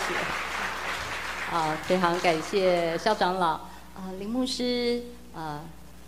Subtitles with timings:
[0.00, 1.54] 谢。
[1.54, 5.02] 啊，非常感谢肖长老，啊，林牧师，
[5.34, 5.60] 啊，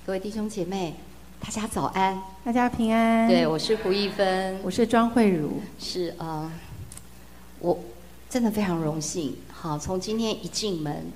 [0.06, 0.94] 各位弟兄姐妹，
[1.40, 3.26] 大家早安，大家平安。
[3.28, 6.50] 对，我是胡一芬，我是庄慧茹，是啊，
[7.58, 7.76] 我
[8.30, 11.06] 真的非常荣幸，好，从今天一进门，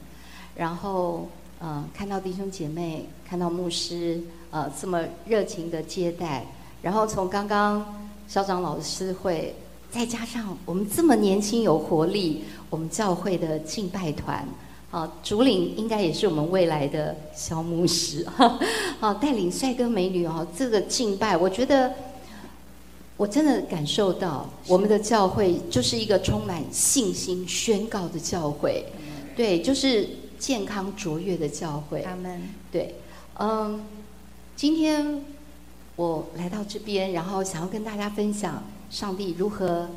[0.57, 1.29] 然后
[1.61, 4.21] 嗯，看到弟兄姐妹，看到牧师，
[4.51, 6.47] 呃，这么热情的接待，
[6.83, 9.55] 然后从刚刚校长老师会。
[9.89, 14.47] 再加上我们这么年轻有活力，我们教会的敬拜团，
[14.91, 18.27] 啊，主领应该也是我们未来的小牧师，
[19.01, 21.93] 啊，带领帅哥美女哦，这个敬拜，我觉得
[23.17, 28.85] 我真的感受到我们的教会就是一个充满信心宣告的教会，
[29.37, 32.03] 对，就是健康卓越的教会。
[32.03, 32.95] 他们对，
[33.39, 33.81] 嗯，
[34.55, 35.23] 今天
[35.95, 38.63] 我来到这边，然后想要跟大家分享。
[38.89, 39.89] 上帝如何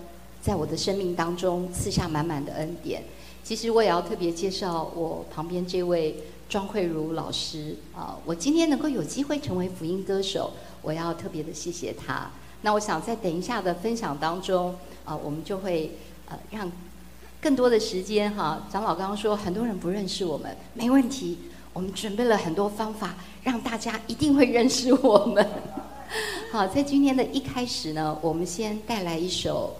[0.41, 3.03] 在我的生命当中赐下满满的恩典？
[3.43, 6.17] 其实我也要特别介绍我旁边这位
[6.47, 12.29] 庄慧茹老师啊，我今天能够有机会成为福音歌手，我要特别的谢谢他。
[12.61, 16.71] 那我想在等一下的分享当中啊，我们就会呃让
[17.41, 18.67] 更多的时间哈。
[18.71, 21.37] 长老刚刚说很多人不认识我们，没问题，
[21.73, 25.47] 我们准备了很多方法，让大家一定会认识我们。
[26.51, 29.77] 好，在今天的一开始呢，我们先带来一首，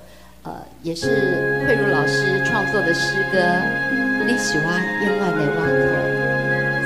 [0.84, 1.08] 也是
[1.66, 3.38] 慧茹老师创作的诗歌
[4.26, 5.72] 《你喜欢冤乱的挖口》，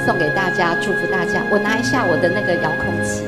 [0.05, 1.43] 送给大家，祝福大家。
[1.51, 3.23] 我拿一下我的那个遥控器。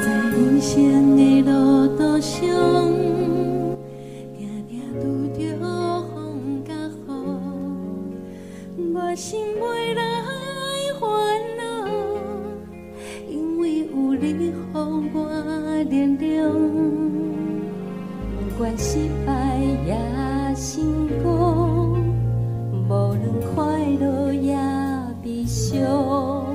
[0.00, 2.40] 在人生的路途上。
[9.14, 9.94] 心袂
[14.22, 14.78] 你予我
[15.90, 16.52] 力量。
[18.38, 19.98] 不管失败也
[20.54, 21.98] 成功，
[22.88, 23.22] 无论
[23.52, 24.56] 快乐也
[25.24, 26.51] 悲伤。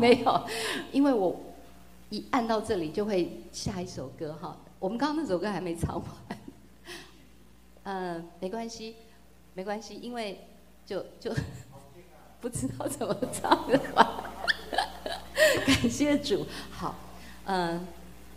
[0.02, 0.46] 没有，
[0.92, 1.36] 因为我
[2.08, 4.56] 一按到这里就会下一首歌哈。
[4.78, 6.38] 我们刚刚那首歌还没唱完，
[7.82, 8.96] 嗯，没关系，
[9.52, 10.46] 没关系，因为
[10.86, 11.30] 就就
[12.40, 14.24] 不知道怎么唱的话。
[15.66, 16.94] 感谢主，好，
[17.44, 17.86] 嗯，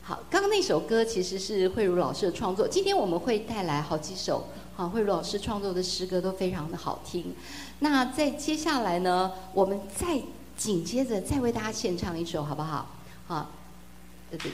[0.01, 2.67] 好，刚刚那首歌其实是慧茹老师的创作。
[2.67, 7.33] 今天我们会带来好几首，好，慧茹老师创作的诗歌都非常的好听。
[7.79, 10.21] 那在接下来呢，我们再
[10.57, 12.87] 紧接着再为大家献唱一首，好不好？
[13.27, 13.49] 好，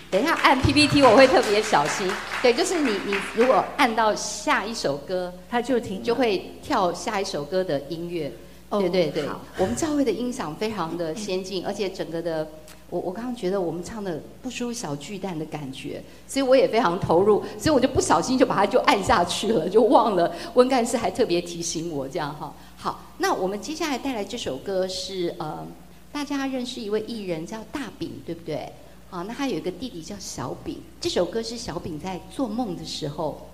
[0.10, 2.10] 等一下按 PPT 我会特别小心。
[2.42, 8.32] 对，就是你你如果按到下一首歌，它就停，就会跳下一首歌的音乐。
[8.70, 9.26] 对对对，
[9.58, 12.48] 我们教会的音响非常的先进， 而且整个的。
[12.92, 22.52] 我我刚刚觉得我们唱的不输小巨蛋的感觉，所以我也非常投入，所以我就不小心就把它就按下去了，就忘了温干事还特别提醒我这样哈。
[22.78, 25.64] 好，那我们接下来带来这首歌是呃，
[26.12, 28.72] 大家认识一位艺人叫大饼，对不对？
[29.10, 33.50] 好，那他有一个弟弟叫小饼，这首歌是小饼在做梦的时候，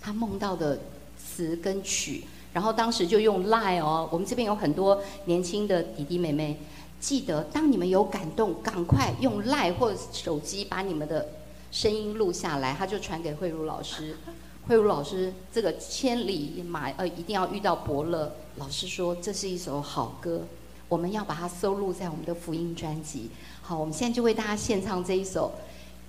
[0.00, 0.78] 他梦到的
[1.16, 6.58] 词跟曲，然后当时就用 lie 哦，我们这边有很多年轻的弟弟妹妹。
[7.00, 11.30] 记得，当你们有感动，赶快用赖或手机把你们的
[11.72, 14.16] 声音录下来，他就传给慧茹老师。
[14.68, 18.32] 慧茹老师，这个千里马呃，一定要遇到伯乐。
[18.56, 20.42] 老师说这是一首好歌，
[20.92, 23.30] 我们要把它收录在我们的福音专辑。
[23.62, 25.50] 好，我们现在就为大家献唱这一首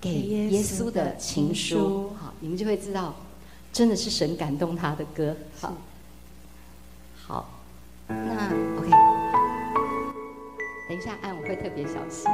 [0.02, 2.12] 给耶稣的情书。
[2.20, 3.16] 好，你们就会知道，
[3.72, 5.34] 真的是神感动他的歌。
[5.58, 5.78] 好，
[7.26, 7.50] 好，
[8.10, 8.90] 那 OK。
[10.90, 12.30] 等一下按，我会特别小心。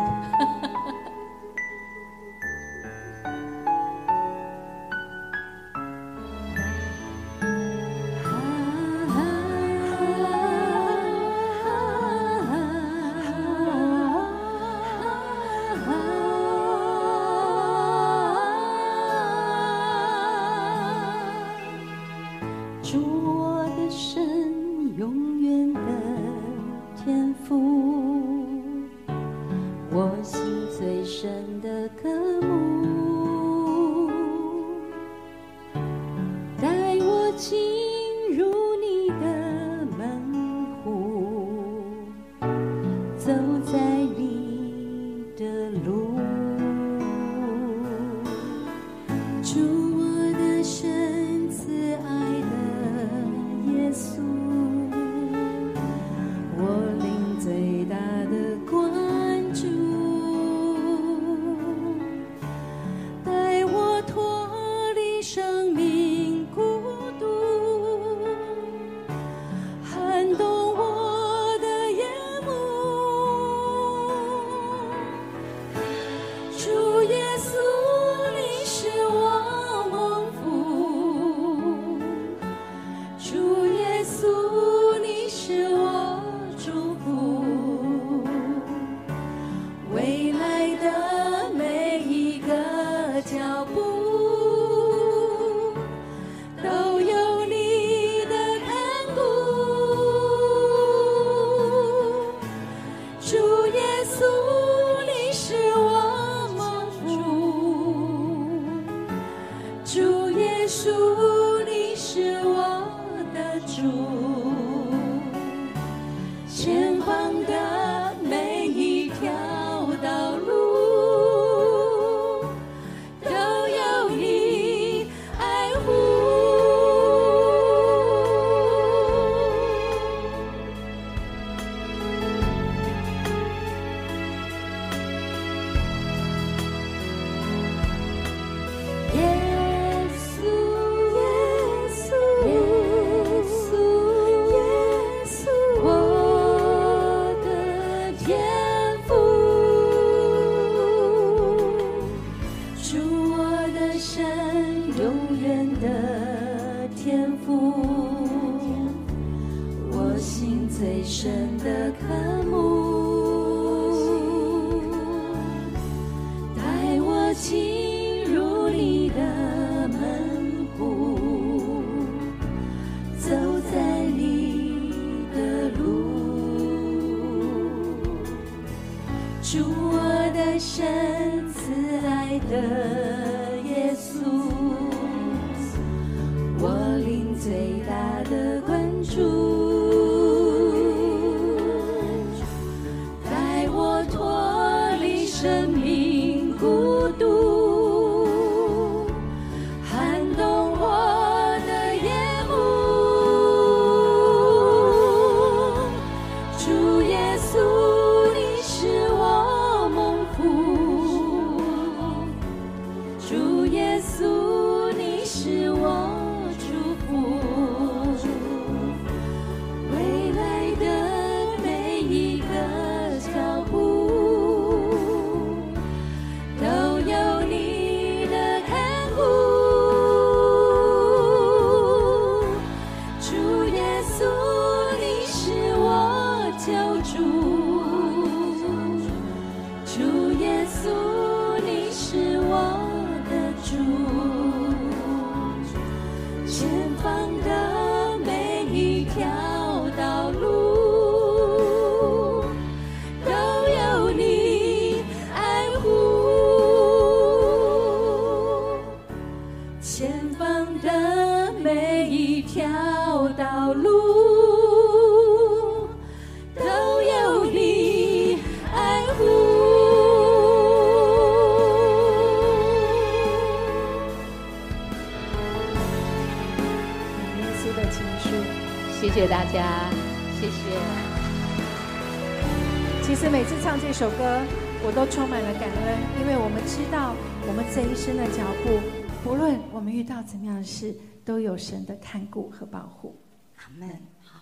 [291.60, 293.16] 神的看顾和保护。
[293.58, 293.90] 阿门。
[294.24, 294.40] 好，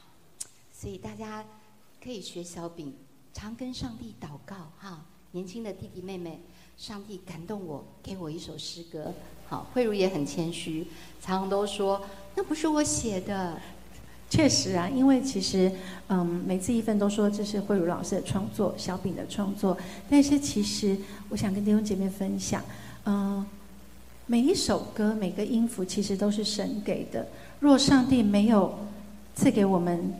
[0.71, 1.43] 所以大家
[2.01, 2.93] 可以学小饼，
[3.33, 5.03] 常跟上帝祷告哈。
[5.31, 6.39] 年轻的弟弟妹妹，
[6.77, 9.13] 上帝感动我，给我一首诗歌。
[9.49, 10.87] 好，慧茹也很谦虚，
[11.19, 12.01] 常常都说
[12.35, 13.59] 那不是我写的。
[14.29, 15.71] 确实啊，因为其实，
[16.09, 19.77] 嗯，每次一份都说这是慧茹老师的创作，小饼的创作。
[20.09, 20.97] 但是其实，
[21.29, 22.61] 我想跟弟兄姐妹分享，
[23.05, 23.45] 嗯、
[24.27, 27.25] 每一首歌、每个音符其实都是神给的。
[27.59, 28.77] 若上帝没有
[29.35, 30.13] 赐给我们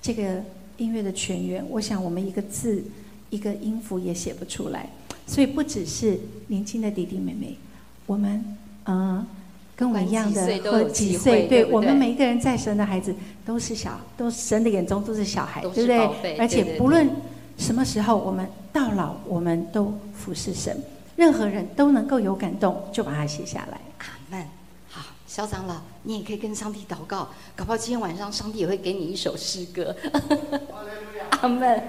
[0.00, 0.42] 这个
[0.76, 2.84] 音乐的泉源，我想我们一个字、
[3.30, 4.88] 一个音符也写不出来。
[5.26, 7.56] 所以不只是年轻的弟弟妹妹，
[8.06, 8.44] 我们
[8.84, 9.26] 嗯。
[9.74, 13.12] 跟我一样的或几岁，对我们每一个人在神的孩子
[13.44, 15.88] 都是小，都神的眼中都是小孩，都对不
[16.22, 16.36] 对？
[16.36, 17.10] 而且不论
[17.56, 20.78] 什么时候，我们到老，我们都服侍神，
[21.22, 23.80] 任何人都能够有感动，就把它写下来。
[23.98, 24.44] 阿门。
[24.88, 29.94] 好，肖长老，你也可以跟上帝祷告，搞不好今天晚上上帝也会给你一首诗歌。
[31.40, 31.80] 阿门。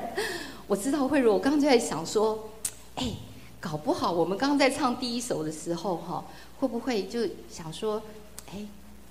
[0.67, 2.47] 我知道慧茹，我刚刚就在想说，
[2.93, 3.11] 哎，
[3.59, 6.23] 搞不好我们刚刚在唱第一首的时候，哈，
[6.59, 8.03] 会不会就想说，
[8.51, 8.63] 哎，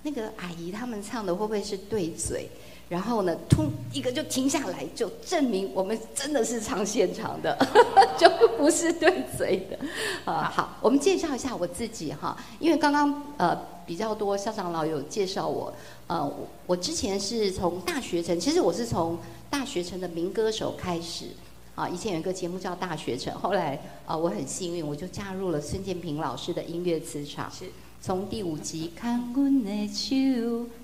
[0.04, 2.48] 那个阿姨他们唱的会不会是对嘴？
[2.92, 7.56] 然后呢，突一个就停下来，就证明我们真的是唱现场的，
[8.20, 10.30] 就不是对嘴的。
[10.30, 15.72] 啊，好，我们介绍一下我自己哈，因为刚刚呃比较多校长老有介绍我，
[16.06, 19.16] 呃，我我之前是从大学城，其实我是从
[19.48, 21.28] 大学城的民歌手开始。
[21.74, 27.64] 啊，以前有一个节目叫《大学城》，后来啊，我很幸运，我就加入了孙建平老师的音乐磁场，是
[28.02, 30.14] 从第五集《看阮的手》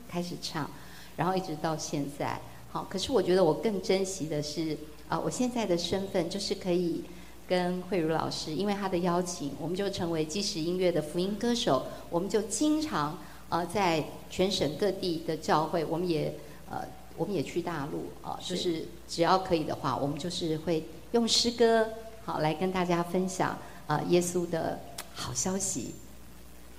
[0.09, 0.71] 开始唱，
[1.18, 2.40] 然后一直到现在。
[2.70, 7.02] 好，可是我觉得我更珍惜的是啊，我现在的身份就是可以
[7.46, 16.34] 跟慧茹老师，因为她的邀请，我们就成为基石音乐的福音歌手，我们就经常呃在全省各地的教会，我们也
[16.70, 16.82] 呃
[17.16, 21.88] 我们也去大陆啊、是就是只要可以的话，我们就是会用诗歌
[22.26, 23.48] 好来跟大家分享
[23.87, 24.78] 啊、呃耶稣的
[25.14, 25.94] 好消息。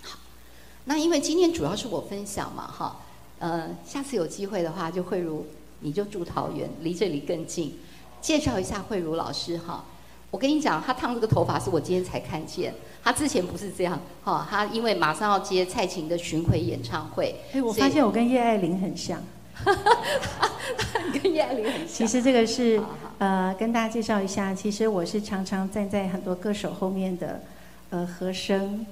[0.04, 0.20] 好，
[0.86, 3.02] 那因为今天主要是我分享嘛哈，
[3.40, 5.46] 呃，下次有机会的话，就慧茹
[5.80, 7.74] 你就住桃园，离这里更近，
[8.22, 9.84] 介绍一下慧茹老师哈。
[10.32, 14.46] 我跟你讲，她烫这个头发是我今天才看见，她之前不是这样哈。
[14.50, 19.20] 她因为马上要接蔡琴的巡回演唱会，哎，我发现我跟叶爱玲很像。
[21.22, 21.88] 跟叶爱玲很像。
[21.88, 22.82] 其实这个是
[23.18, 27.42] 呃，跟大家介绍一下，其实我是常常站在很多歌手后面的
[27.90, 28.86] 呃和声，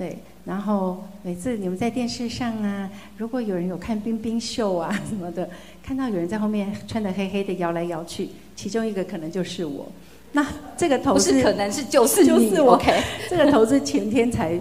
[0.00, 0.16] 对。
[0.46, 5.48] 然后每次你们在电视上啊，如果有人有看冰冰秀啊 什么的，
[5.82, 9.86] 看到有人在后面穿的黑黑的摇来摇去，其中一个可能就是我。
[10.32, 10.46] 那
[10.78, 12.90] 这个头不是可能是就是你就是我 OK，
[13.28, 14.58] 这个头是前天才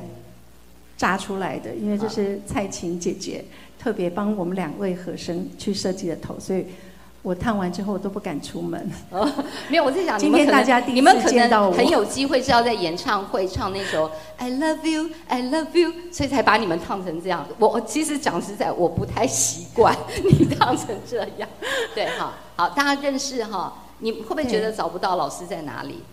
[0.97, 3.45] 扎出来的，因为这是蔡琴姐姐
[3.79, 6.65] 特别帮我们两位和声去设计的头，所以
[7.21, 8.89] 我烫完之后我都不敢出门。
[9.11, 9.29] 哦
[9.67, 17.45] 没有，我在想今天大家第一你们可次见到我能很有机会是要在演唱会唱那首 I love you, I love you，所以才把你们烫成这样。
[17.57, 21.49] 我我其实讲实在，我不太习惯 你烫成这样。
[21.93, 26.03] 对哈，好，大家认识哈，你会不会觉得找不到老师在哪里？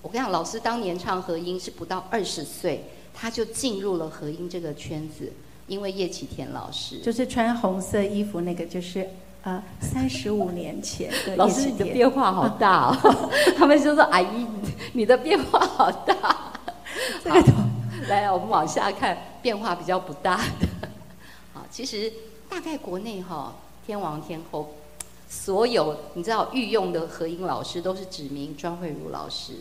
[0.00, 5.32] 我跟你讲，老师当年唱和音是不到二十岁，他就进入了和音这个圈子，
[5.66, 6.98] 因为叶启田老师。
[6.98, 9.08] 就是穿红色衣服那个，就是
[9.44, 13.30] 呃三十五年前的老师，你的变化好大哦！
[13.56, 16.52] 他们就说：“阿姨，你你的变化好大。”
[17.22, 17.52] 这个头
[18.08, 20.88] 来，我们往下看，变化比较不大的。
[21.52, 22.10] 好，其实
[22.48, 23.54] 大概国内哈，
[23.86, 24.74] 天王天后，
[25.28, 29.54] 所有你知道御用的和音老师都是指名庄慧茹老师。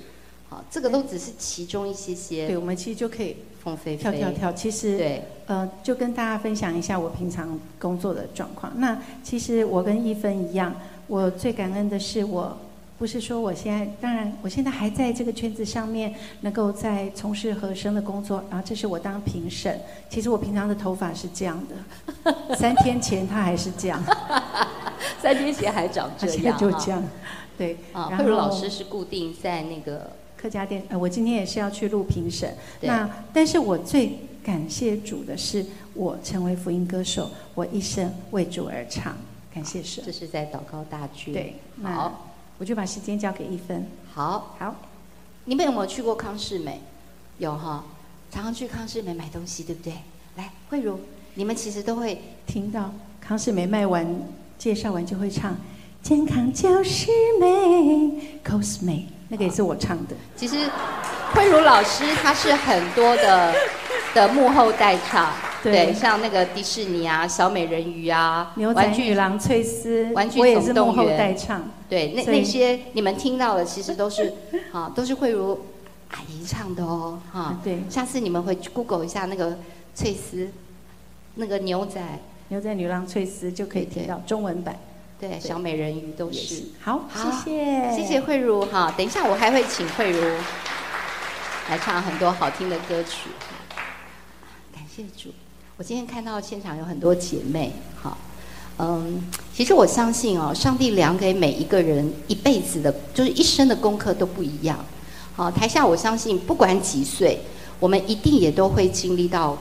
[0.50, 4.04] 好，这个都只是其中一些些对，我们其实就可以凤飞飞。
[4.04, 4.52] 跳跳跳。
[4.52, 8.72] 其实对，呃，就跟大家分享一下我平常工作的状况。
[8.78, 10.74] 那其实我跟一分一样，
[11.08, 12.58] 我最感恩的是我。
[12.96, 19.78] 不是说我现在，当然我现在还在这个圈子上面，能够在从事和声的工作，然后这是我当评审。
[20.10, 24.02] 其实我平常的头发是这样的，三天前它还是这样，
[25.20, 27.04] 三天前还长它现在这样，就这样。
[27.58, 30.12] 对，啊，然慧茹老师是固定在那个
[30.44, 32.54] 客家店，呃，我今天也是要去录评审。
[32.82, 39.16] 那但是我最感谢主的是，我成为福音歌手，我一生为主而唱。
[39.54, 40.12] 感谢神这。
[40.12, 41.32] 是在祷告大剧。
[41.32, 43.88] 对，好，我就把时间交给一分。
[44.12, 44.76] 好，好，
[45.46, 46.82] 你们有没有去过康世美？
[47.38, 47.86] 有哈，
[48.30, 49.94] 常常去康世美买东西，对不对？
[50.36, 51.00] 来，慧茹，
[51.36, 54.06] 你们其实都会听到康世美卖完
[54.58, 55.56] 介绍完就会唱
[56.04, 57.10] “健康就是
[57.40, 60.16] 美 ”，cos 美，那个也是我唱的。
[60.36, 60.70] 其实，
[61.34, 63.52] 慧茹老师她是很多的
[64.14, 65.32] 的幕后代唱，
[65.64, 71.64] 对像那个迪士尼啊、小美人鱼啊、牛仔玩具，女郎翠丝，玩具我也是幕后员代唱。
[71.90, 74.32] 对，那那些你们听到的，其实都是
[74.72, 75.60] 啊，都是慧茹
[76.12, 77.58] 阿姨唱的哦，哈。
[77.64, 79.58] 对，下次你们回去 Google 一下那个
[79.96, 80.48] 翠丝，
[81.34, 82.00] 那个牛仔，
[82.50, 84.78] 牛仔女郎翠丝就可以听到中文版，
[85.20, 86.64] 对，小美人鱼都是是。。
[86.82, 90.22] 好，好谢谢，谢谢慧茹哈，等一下我还会请慧茹
[91.70, 93.30] 来唱很多好听的歌曲。
[94.74, 95.30] 感谢主，
[95.78, 98.18] 我今天看到现场有很多姐妹哈，
[98.80, 104.84] 嗯，其实我相信哦，上帝量给每一个人一辈子的，就是一生的功课都不一样。
[105.36, 107.40] 好，台下我相信不管几岁，
[107.80, 109.58] 我们一定也都会经历到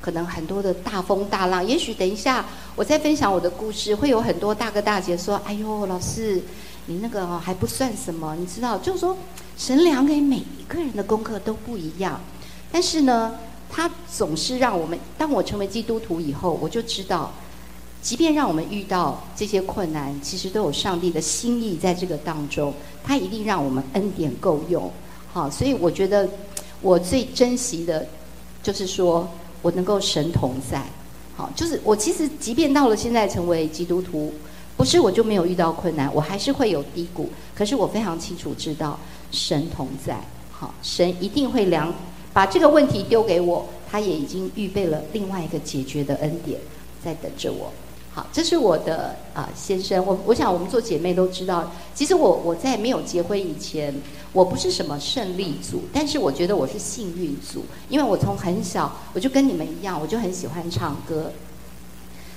[0.00, 1.66] 可能很多的大风大浪。
[1.66, 2.44] 也许等一下
[2.76, 6.42] 我在分享我的故事，会有很多大哥大姐说：“哎呦，老师，
[6.84, 9.16] 你那个还不算什么，你知道，就是说
[9.56, 12.20] 神量给每一个人的功课都不一样。
[12.70, 13.34] 但是呢，
[13.70, 17.32] 他总是让我们，当我成为基督徒以后，我就知道。”
[18.02, 22.72] 即便让我们遇到这些困难，其实都有上帝的心意在这个当中，
[23.02, 24.88] 他一定让我们恩典够用。
[25.32, 26.28] 好，所以我觉得
[26.82, 28.06] 我最珍惜的，
[28.62, 29.26] 就是说
[29.60, 30.84] 我能够神同在。
[31.36, 34.32] 好，就是我其实即便到了现在成为基督徒，
[34.76, 37.30] 不是我就没有遇到困难，我还是会有低谷。
[37.54, 38.98] 可是我非常清楚知道
[39.30, 40.18] 神同在。
[40.50, 41.92] 好，神一定会量
[42.32, 46.58] 把这个问题丢给我，他也已经预备了另外一个解决的恩典
[47.04, 47.70] 在等着我。
[48.16, 50.02] 好，这是我的啊、先生。
[50.06, 53.94] 我我想我们做姐妹都知道，其实我我在没有结婚以前，
[54.32, 61.30] 我不是什么胜利组，但是我觉得我是幸运组，因为我从很小我就跟你们一样，我就很喜欢唱歌。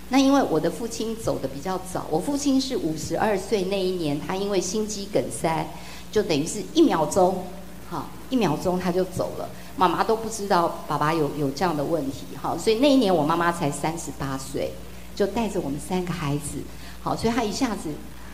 [0.10, 5.66] 那因为我的父亲走的比较早，我父亲是五十二岁那一年，他因为心肌梗塞，
[6.12, 7.46] 就等于是一秒钟，
[7.90, 9.48] 好，一秒钟他就走了。
[9.78, 14.74] 妈妈都不知道爸爸有有这样的问题，哈，所以那一年我妈妈才三十八岁。
[15.20, 16.60] 就带着我们三个孩子，
[17.04, 17.90] 好，所以她一下子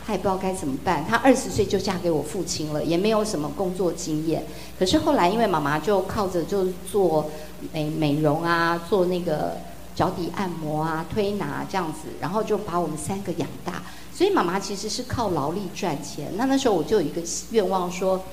[0.05, 1.03] 她也不知道该怎么办。
[1.09, 4.45] 她二十岁就嫁给我父亲了，也没有什么工作经验。
[4.77, 7.31] 可是后来因为妈妈就靠着就是做
[7.73, 9.57] 美美容啊，做那个
[9.95, 13.81] 脚底按摩啊、推拿这样子，然后就把我们三个养大。
[14.13, 16.33] 所以妈妈其实是靠劳力赚钱。
[16.35, 17.19] 那那时候我就有一个
[17.49, 18.23] 愿望说，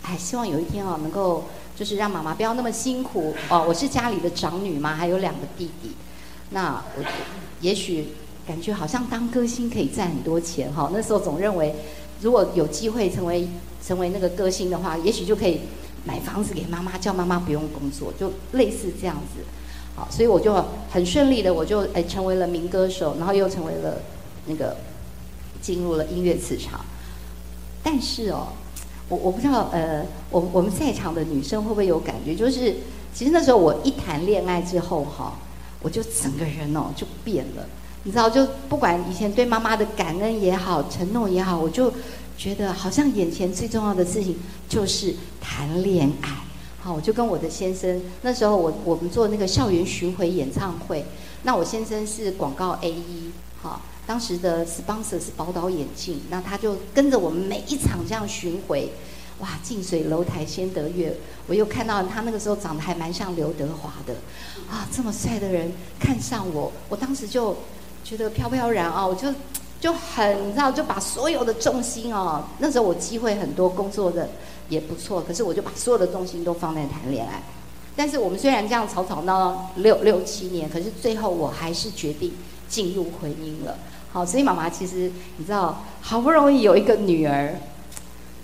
[0.00, 1.44] 哎，希望有一天啊能够
[1.76, 3.66] 就是让妈妈不要那么辛苦哦。
[3.68, 5.94] 我是家里的长女嘛，还有两个弟弟。
[6.50, 7.02] 那我
[7.60, 8.06] 也许
[8.46, 10.90] 感觉好像当歌星可以赚很多钱哈。
[10.92, 11.74] 那时候总认为，
[12.20, 13.48] 如果有机会成为
[13.84, 15.60] 成为那个歌星的话，也许就可以
[16.04, 19.42] 买房子给妈妈，叫妈妈不用工作，就类似这样子。
[19.94, 23.98] 好，所以我就很顺利的，我就哎成为了民歌手，然后又成为了
[24.46, 24.76] 那个
[25.60, 26.80] 进入了音乐磁场。
[27.82, 28.48] 但是哦，
[29.08, 32.76] 我我不知道呃，我我们在场的女生会不会有感觉，就是
[33.12, 35.36] 其实那时候我一谈恋爱之后哈。
[35.80, 37.66] 我就整个人哦就变了，
[38.02, 41.92] 你知道，就不管以前对妈妈的感恩也好，承诺也好，我就
[42.36, 44.36] 觉得好像眼前最重要的事情
[44.68, 46.30] 就是谈恋爱。
[46.80, 51.04] 好，我就跟我的先生，那时候我我们做那个校园巡回演唱会，
[51.42, 58.90] 那我先生是广告 A 一，好，当时的 sponsor 是宝岛眼镜，那他就跟着我们每一场这样巡回。
[59.40, 64.16] 哇，近水楼台先得月，我又看到他那个时候长得还蛮像刘德华的，
[64.70, 67.56] 啊，这么帅的人看上我，我当时就
[68.04, 69.32] 觉得飘飘然啊，我就
[69.80, 74.28] 就很你知道，就把所有的重心哦，那时候我机会很多，工作的
[74.68, 77.42] 也不错，可是我就把所有的重心都放在谈恋爱。
[77.96, 82.32] 但是我们虽然这样吵吵闹闹六六七年，可是最后我还是决定
[82.68, 83.78] 进入婚姻了。
[84.12, 87.54] 好，所以妈妈其实你知道，好不容易有一个女儿。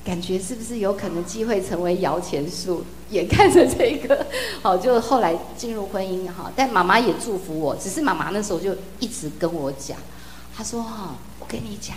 [0.05, 2.85] 感觉是不是有可能机会成为摇钱树？
[3.15, 4.27] 眼看着这个，
[4.63, 6.51] 好，就后来进入婚姻哈。
[6.57, 9.97] 但妈妈也祝福我，只是妈妈那时候就一直跟我讲，
[10.55, 11.97] 她说哈，我跟你讲，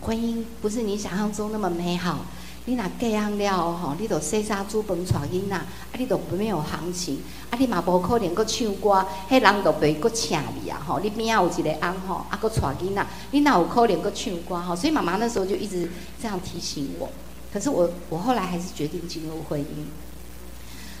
[0.00, 2.20] 婚姻不是你想象中那么美好。
[2.68, 10.98] 你若嫁样了吼，你都洗衫煮饭带囡仔，啊，你都没有行情，啊，你嘛无可能搁唱歌，迄人都袂搁请你啊吼。
[10.98, 14.74] 你边仔有一个翁吼，啊，搁带囡仔，你哪有可能搁唱歌吼？
[14.74, 15.88] 所以妈妈那时候就一直
[16.20, 17.08] 这样提醒我。
[17.52, 20.05] 可是我我后来还是决定进入婚姻。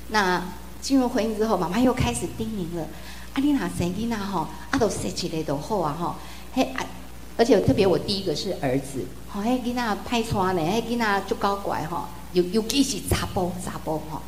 [0.08, 0.42] 那
[0.80, 2.82] 进入婚姻之后，妈妈又开始叮咛了：，
[3.32, 6.14] 啊，你哪生囡仔吼，啊，都生起来都好啊吼，
[6.52, 6.86] 嘿啊，
[7.36, 14.20] 而且特别我第一个是儿子，吼，嘿囡仔派穿呢，嘿囡仔就高乖吼，尤尤其是查甫查甫吼。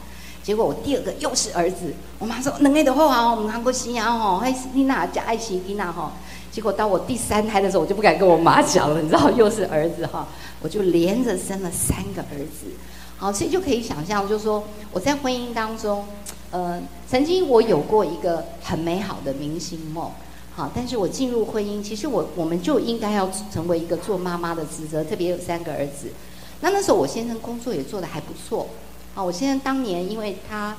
[0.43, 6.11] 结果我第二个又是儿子，我妈说两个都好啊，我们韩国生啊吼，嘿囡仔加爱心囡仔吼。
[6.51, 10.27] 结果到我第三胎的时候，我就不敢跟我妈讲了，你知道，又是儿子哈，
[10.61, 12.67] 我就连着生了三个儿子。
[13.19, 16.05] 好，所以就可以想象，就是说我在婚姻当中，
[16.53, 20.11] 呃，曾经我有过一个很美好的明星梦，
[20.55, 26.13] 好，但是我进入婚姻，其实我我们就应该要成为一个做妈妈的职责，特别有三个儿子。
[26.61, 28.69] 那那时候我先生工作也做得还不错，
[29.15, 30.77] 好，我先生当年因为他，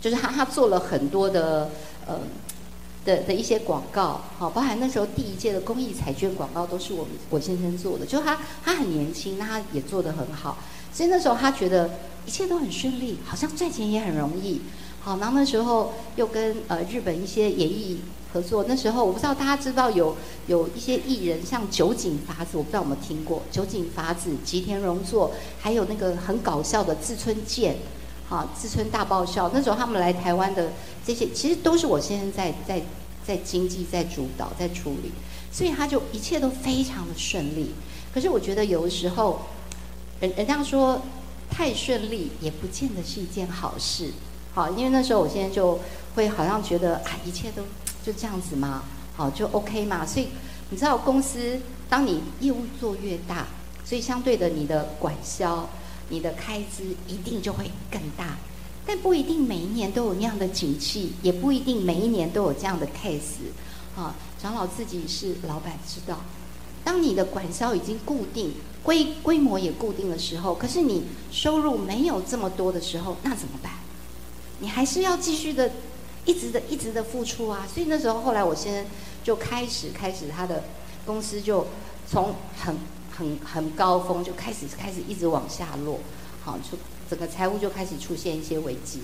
[0.00, 1.70] 就是他他做了很多的
[2.06, 2.18] 呃。
[3.04, 10.58] 的的一些广告，好，包含那时候第一届的公益彩券广告都是我们我先生做的，就他他很年轻，那他也做得很好，
[10.92, 11.90] 所以那时候他觉得
[12.26, 14.60] 一切都很顺利，好像赚钱也很容易，
[15.00, 18.00] 好，然后那时候又跟呃日本一些演艺
[18.32, 27.76] 合作，那时候我不知道大家知道有有一些艺人像酒井法子，我不知道有没有听过酒井法子、吉田荣作，还有那个很搞笑的志村健。
[28.32, 30.72] 啊，自村大爆笑，那时候他们来台湾的
[31.04, 32.80] 这些，其实都是我先生在在
[33.26, 35.12] 在经济在主导在处理，
[35.52, 37.72] 所以他就一切都非常的顺利。
[38.14, 39.42] 可是我觉得有的时候，
[40.20, 41.02] 人人家说
[41.50, 44.10] 太顺利也不见得是一件好事。
[44.54, 45.78] 好，因为那时候我现在就
[46.14, 47.62] 会好像觉得啊，一切都
[48.02, 48.82] 就这样子嘛，
[49.14, 50.06] 好就 OK 嘛。
[50.06, 50.28] 所以
[50.70, 53.46] 你知道，公司当你业务做越大，
[53.84, 55.68] 所以相对的你的管销。
[56.12, 58.36] 你的开支一定就会更大，
[58.86, 63.48] 但不一定每一年都有那样的景气，也不一定每一年都有这样的 case。
[63.96, 66.20] 啊，长老自己是老板，知道，
[66.84, 73.72] 当你的管销已经固定，规规模也固定的时候，可是你收入没有这么多的时候，那怎么办？
[74.60, 75.72] 你还是要继续的，
[76.26, 77.66] 一直的、一直的付出啊。
[77.72, 78.86] 所以那时候后来我先
[79.24, 80.64] 就开始开始他的
[81.06, 81.66] 公司就
[82.06, 82.76] 从很。
[83.22, 86.00] 很很高峰就开始开始一直往下落，
[86.42, 86.76] 好，就
[87.08, 89.00] 整个财务就开始出现一些危机。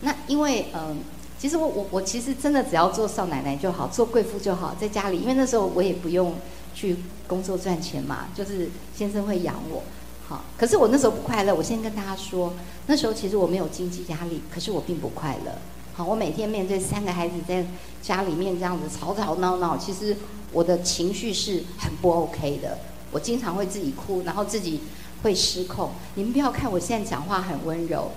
[0.00, 0.98] 那因为嗯，
[1.38, 6.34] 其实我我我其实真的只要做少奶奶就好，做贵妇就好，在家里，因为那时候我也不用
[6.74, 6.96] 去
[7.28, 9.82] 工作赚钱嘛，就是先生会养我，
[10.26, 10.44] 好。
[10.58, 12.52] 可是我那时候不快乐，我先跟大家说，
[12.86, 15.52] 那时候其实我没有经济压力，可是我并不快乐。
[15.94, 17.64] 好，我每天面对三个孩子在
[18.02, 20.16] 家里面这样子吵吵闹闹，其实。
[20.52, 22.78] 我的情绪是很不 OK 的，
[23.10, 24.82] 我经常会自己哭，然后自己
[25.24, 25.90] 会失控。
[26.14, 28.12] 你们不要看我现在讲话很温柔，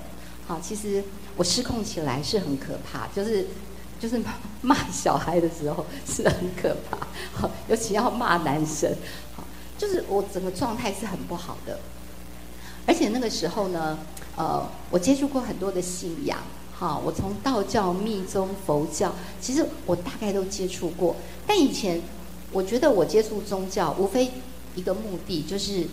[0.46, 1.04] 好，其实
[1.36, 3.48] 我失控起来是很可怕，就是
[4.00, 4.22] 就是
[4.62, 8.96] 骂小孩的时候是很可怕，好，尤其要骂男生，
[9.36, 9.44] 好，
[9.76, 11.80] 就是我整个状态是很不好的。
[12.86, 13.98] 而且那个时候呢，
[14.36, 16.38] 呃，我接触过很多的信仰，
[16.78, 21.16] 好，我从道教、密宗、佛教，其实我大概都接触过，
[21.48, 22.02] 但以前。
[22.54, 24.32] 我觉得我接触宗教，无非
[24.74, 25.86] 一个目的，就是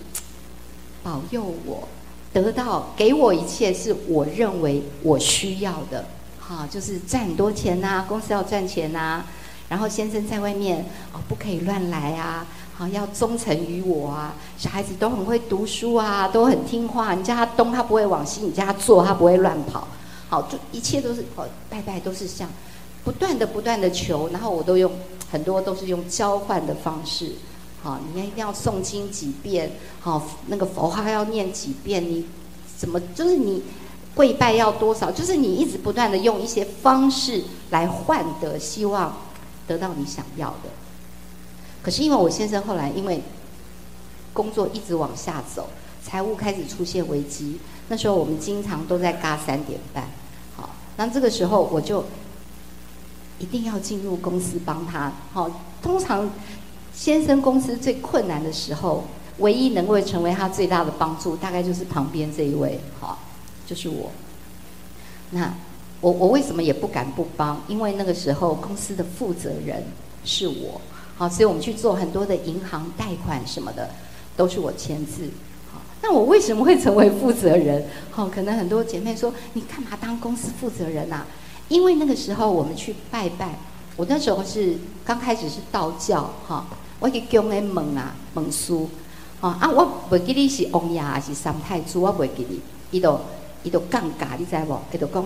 [1.03, 1.89] 保佑我
[2.33, 6.05] 得到给我一切是我认为我需要的，
[6.39, 9.25] 哈，就是赚很多钱呐，公司要赚钱呐，
[9.69, 19.89] 然后先生在外面哦不可以乱来啊，好要忠诚于我啊，小孩子都很会读书啊，都很听话，你叫他东他不会往西，你叫他做他不会乱跑，
[20.35, 22.49] 好就一切都是哦拜拜都是像
[23.05, 24.91] 不断的不断的求，然后我都用。
[25.33, 27.33] 很多都是用交换的方式，
[27.83, 32.27] 好，你要一定要诵经几遍，好，那个佛号要念几遍，你
[32.77, 33.65] 怎么就是你
[34.15, 39.17] 跪拜要多少，就是你一直不断的用一些方式来换得，希望
[39.67, 40.71] 得到你想要的。
[41.83, 43.21] 可是因为我先生后来因为
[44.33, 45.69] 工作一直往下走，
[46.01, 50.09] 财务开始出现危机，那时候我们经常都在嘎三点半，
[50.97, 52.05] 那这个时候我就。
[53.41, 55.13] 一定要进入公司帮他。
[55.33, 55.51] 好，
[55.83, 56.31] 通常
[56.95, 59.03] 先生公司最困难的时候，
[59.39, 63.19] 唯一能够成为他最大的帮助，大概就是旁边这一位，好，
[63.67, 64.09] 就是我。
[65.31, 65.53] 那
[66.01, 67.61] 我我为什么也不敢不帮？
[67.67, 69.83] 因为那个时候公司的负责人
[70.25, 70.81] 是我，
[71.17, 73.91] 好，所以我们去做很多的银行贷款什么的，
[74.37, 75.29] 都是我签字。
[76.07, 77.83] 那我为什么会成为负责人？
[78.11, 81.27] 好， 可能很多姐妹说，你干嘛当公司负责人啊？
[81.69, 83.59] 因为那个时候我们去拜拜，
[83.97, 86.67] 我那时候是刚开始是道教哈，
[87.01, 88.91] 我去供咧问啊问书，
[89.41, 93.19] 啊啊我袂记你是王爷还是三太子，我袂记你，伊都
[93.63, 94.79] 伊都尴尬，你知无？
[94.93, 95.25] 伊都讲，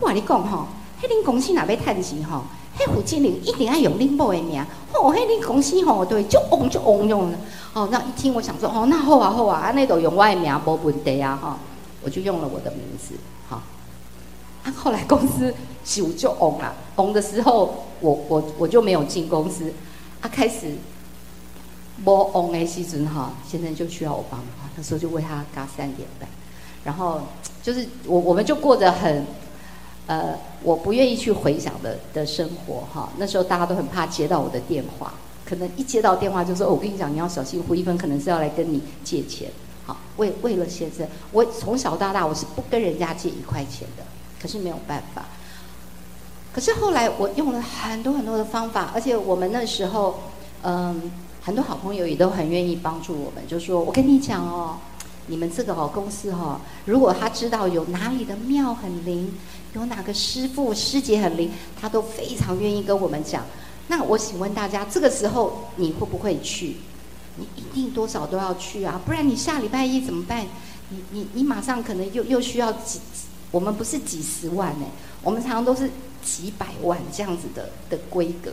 [0.00, 0.66] 我话你讲吼，
[1.00, 2.44] 迄恁公司若要趁钱吼，
[2.76, 7.38] 迄负责人一定要用恁某的名，吼，迄恁公司吼对就旺就旺用了，
[7.72, 11.56] 哦，那一听我想说，哦，那好啊好啊，安尼都用我的名无问题啊哈，
[12.02, 13.14] 我就用了我的名字，
[13.48, 13.62] 好。
[14.64, 19.72] 啊，后来公司就就嗡了，嗡的时候，我我我就没有进公司，
[20.20, 20.72] 啊，开始
[22.02, 26.28] 摸红的时阵哈，先生就需要我帮忙，那时候就为他嘎三点半，
[26.82, 27.20] 然后
[27.62, 29.24] 就是我我们就过着很。
[30.06, 33.08] 呃，我不愿意去回想的的生活哈。
[33.16, 35.14] 那时候大家都很怕接到我的电话，
[35.46, 39.50] 可能一接到电话就说：“我跟你讲，你要小心，胡一芬可能是要来跟你借钱。”
[39.86, 44.02] 好，为为了先生，我从小到大我是不跟人家借一块钱的，
[44.40, 45.24] 可是没有办法。
[46.52, 50.20] 可是后来我用了很多很多的方法，而且我们那时候，
[50.62, 51.10] 嗯，
[51.42, 54.76] 很多好朋友也都很愿意帮助我们，就说：“我跟你讲哦。”
[55.26, 59.32] 你们这个哦公司哈，如果他知道有哪里的庙很灵，
[59.74, 63.44] 有哪个师傅师姐很灵，他都非常愿意跟我们讲。
[63.88, 66.76] 那我请问大家，这个时候你会不会去？
[67.36, 70.46] 你一定多少都要去啊，不然你下礼拜一怎么办？
[70.90, 73.00] 你你你马上可能又又需要几，
[73.50, 74.86] 我们不是几十万呢，
[75.22, 75.90] 我们常常都是
[76.22, 78.52] 几百万这样子的的规格，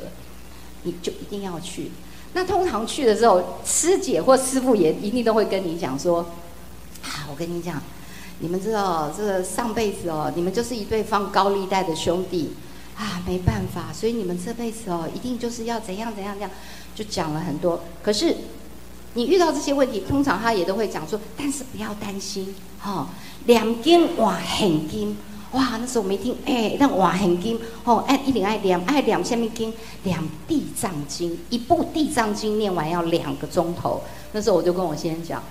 [0.83, 1.91] 你就一定要去。
[2.33, 6.25] 那通常去的时候，师姐或师傅也一定都会跟你讲说。
[7.03, 7.81] 啊，我跟你讲，
[8.41, 12.51] 你们知道这个上辈子哦，你们就是一对放高利贷的兄弟
[12.97, 16.49] 啊，没办法，所以你们这辈子哦，一定就是要怎样怎样怎样，
[16.95, 17.81] 就讲了很多。
[18.01, 18.35] 可是
[19.13, 23.07] 你遇到这些问题，通常他也都会讲说，但是不要担心，哈，
[23.45, 25.15] 两斤哇很金，
[25.51, 29.71] 哇，那时候我没听，哎，那哇很金，哦，哎，一定爱两爱两下面经，
[30.03, 34.01] 两地藏经，一部地藏经念完要两个钟头。
[34.31, 35.43] 那时候我就跟我先生讲。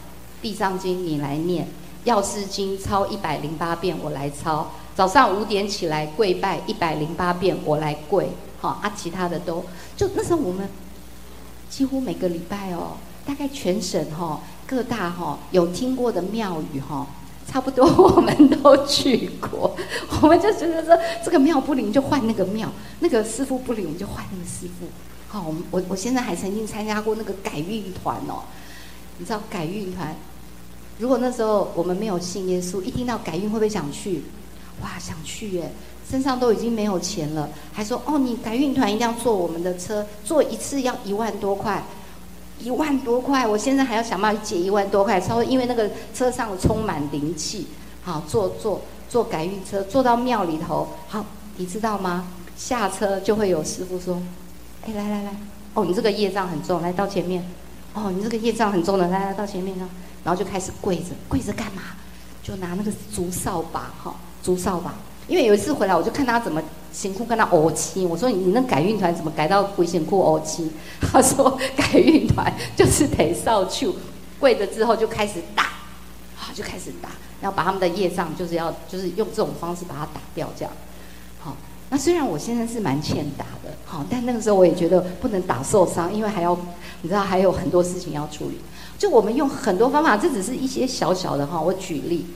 [0.42, 1.68] 地藏经你来念，
[2.04, 9.64] 药师经抄一百零八遍我来抄，早上五点起来跪拜一百零八遍我来跪，好啊，其他的都
[9.96, 10.68] 就那时候我们
[11.68, 17.06] 几乎每个礼拜哦，大概全省哈各大哈有听过的庙宇哈，
[17.46, 19.76] 差不多我们都去过，
[20.22, 24.86] 我们就觉得说这个庙不灵就换那个庙，那个师傅不灵我们就换那个师傅，
[25.28, 28.44] 好，我们我我现在还曾经参加过那个改运团哦，
[29.18, 30.16] 你知道改运团。
[31.00, 34.22] 如果那时候我们没有信耶稣，一听到改运会不会想去？
[34.82, 35.72] 哇，想去耶！
[36.08, 41.82] 身上都已经没有钱了，还说哦，你改运团一定要坐我们的车，坐一次要一万多块，
[42.58, 43.46] 一万多块！
[43.46, 47.66] 我现在还要想办法借一万多块，稍微因为那个车上充满灵气，
[48.02, 50.88] 好坐坐坐改运车，坐到庙里头。
[51.08, 51.24] 好，
[51.56, 52.26] 你知道吗？
[52.56, 54.20] 下车就会有师傅说
[54.86, 55.36] ：“哎，来来来，
[55.72, 57.42] 哦，你这个业障很重，来到前面。
[57.94, 59.88] 哦，你这个业障很重的，来来到前面啊。”
[60.24, 61.82] 然后就开始跪着，跪着干嘛？
[62.42, 64.94] 就拿那个竹扫把，哈，竹扫把。
[65.28, 66.60] 因为有一次回来，我就看他怎么
[66.92, 68.04] 辛苦跟他怄气。
[68.04, 73.88] 我说：“你你那改运团怎么改到鬼险库怄气？”他说：“改运团就是得扫去，
[74.40, 75.64] 跪着之后就开始打，
[76.34, 80.72] 好就开始打，然后把他们的业障就是要就是用这种方式把它打掉，这样。
[81.38, 81.56] 好，
[81.90, 86.58] 那虽然我现在是蛮欠打的，好，但那个时候我也觉得不能打受伤，因为还要
[87.02, 88.58] 你知道还有很多事情要处理。
[89.00, 92.26] 就我们用很多方法，这只是一些小小的哈，我举例，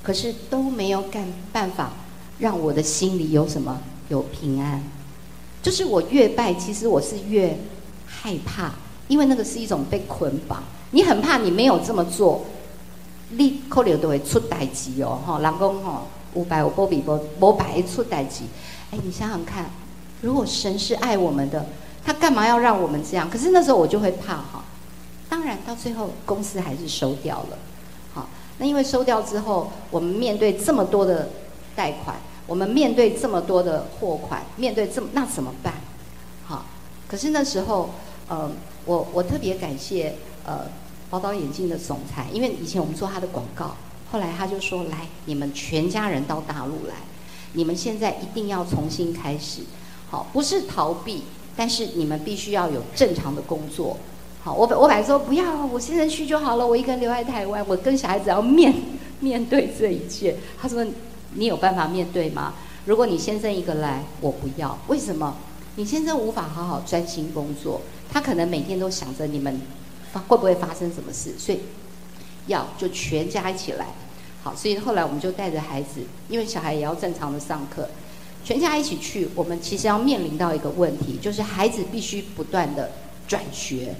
[0.00, 1.90] 可是都没有干办法
[2.38, 4.80] 让我的心里有什么有平安。
[5.60, 7.58] 就是我越拜，其实我是越
[8.06, 8.70] 害怕，
[9.08, 10.62] 因为那个是一种被捆绑。
[10.92, 12.44] 你很怕你没有这么做，
[13.30, 18.44] 你可能都会出代志哦，哈，人讲哈，五百五波比波波百出代志。
[18.92, 19.68] 哎，你想想看，
[20.20, 21.66] 如果神是爱我们的，
[22.04, 23.28] 他干嘛要让我们这样？
[23.28, 24.64] 可是那时候我就会怕哈。
[25.32, 27.58] 当然，到最后公司还是收掉了。
[28.12, 31.30] 好，那因为收掉之后，我们面对这么多的
[31.74, 35.72] 贷款，我们面对这么多的货款，面对这么那怎么办？
[36.44, 36.66] 好，
[37.08, 37.88] 可是那时候，
[38.28, 38.50] 呃，
[38.84, 40.66] 我我特别感谢呃
[41.08, 43.74] 宝岛眼镜的总裁，因为以前我们做他的广告，
[44.10, 46.96] 后来他就说：“来，你们全家人到大陆来，
[47.54, 49.62] 你们现在一定要重新开始。
[50.10, 51.22] 好，不是逃避，
[51.56, 53.96] 但是你们必须要有正常的工作。”
[54.44, 56.66] 好，我我本来说不要，我现在去就好了。
[56.66, 58.74] 我一个人留在台湾，我跟小孩子要面
[59.20, 60.34] 面对这一切。
[60.60, 60.84] 他说
[61.34, 62.54] ：“你有办法面对吗？
[62.84, 64.76] 如果你先生一个来，我不要。
[64.88, 65.36] 为什么？
[65.76, 69.60] 你先生无法好好专心工作，他可能每天都想着你们
[70.12, 71.60] 发会不会发生什么事，所以
[72.48, 73.86] 要就全家一起来。
[74.42, 77.88] 好，所以后来我们就带着孩子，因为小孩也要正常的上课，
[78.44, 79.28] 全家一起去。
[79.36, 82.90] 我们其实要面临到一个问题，就是孩子必须不断的
[83.28, 83.94] 转学。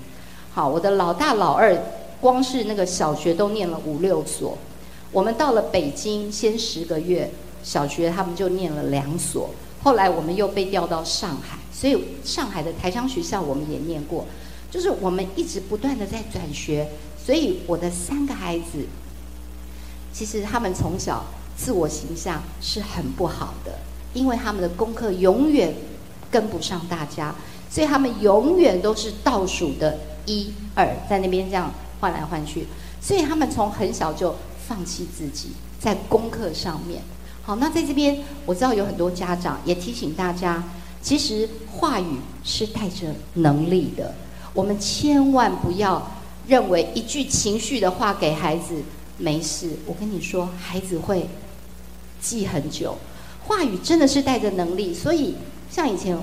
[0.55, 1.75] 好，我的老大老二，
[2.21, 4.59] 光是那个小学都念了五六所。
[5.11, 7.31] 我们到了北京，先十个月
[7.63, 9.49] 小学，他们就念了两所。
[9.83, 14.27] 后来我们又被调到上海，所以上海的台商学校我们也念过。
[14.71, 16.87] 就是我们一直不断的在转学，
[17.25, 18.85] 所以我的三个孩子，
[20.13, 21.25] 其实他们从小
[21.57, 23.73] 自我形象是很不好的，
[24.13, 25.75] 因为他们的功课永远
[26.31, 27.35] 跟不上大家，
[27.71, 32.67] 所以他们永远都是倒数的一二，在那边这样换来换去，
[33.01, 34.35] 所以他们从很小就
[34.67, 37.03] 放弃自己在功课上面。
[37.43, 40.63] 好，那在这边我知道有很多家长也提醒大家，
[41.03, 44.15] 其实话语是带着能力的，
[44.55, 46.11] 我们千万不要
[46.47, 48.75] 认为一句情绪的话给孩子
[49.19, 49.71] 没事。
[49.87, 51.29] 我跟你说，孩子会
[52.21, 52.97] 记很久。
[53.45, 55.35] 话语真的是带着能力，所以
[55.69, 56.17] 像以前，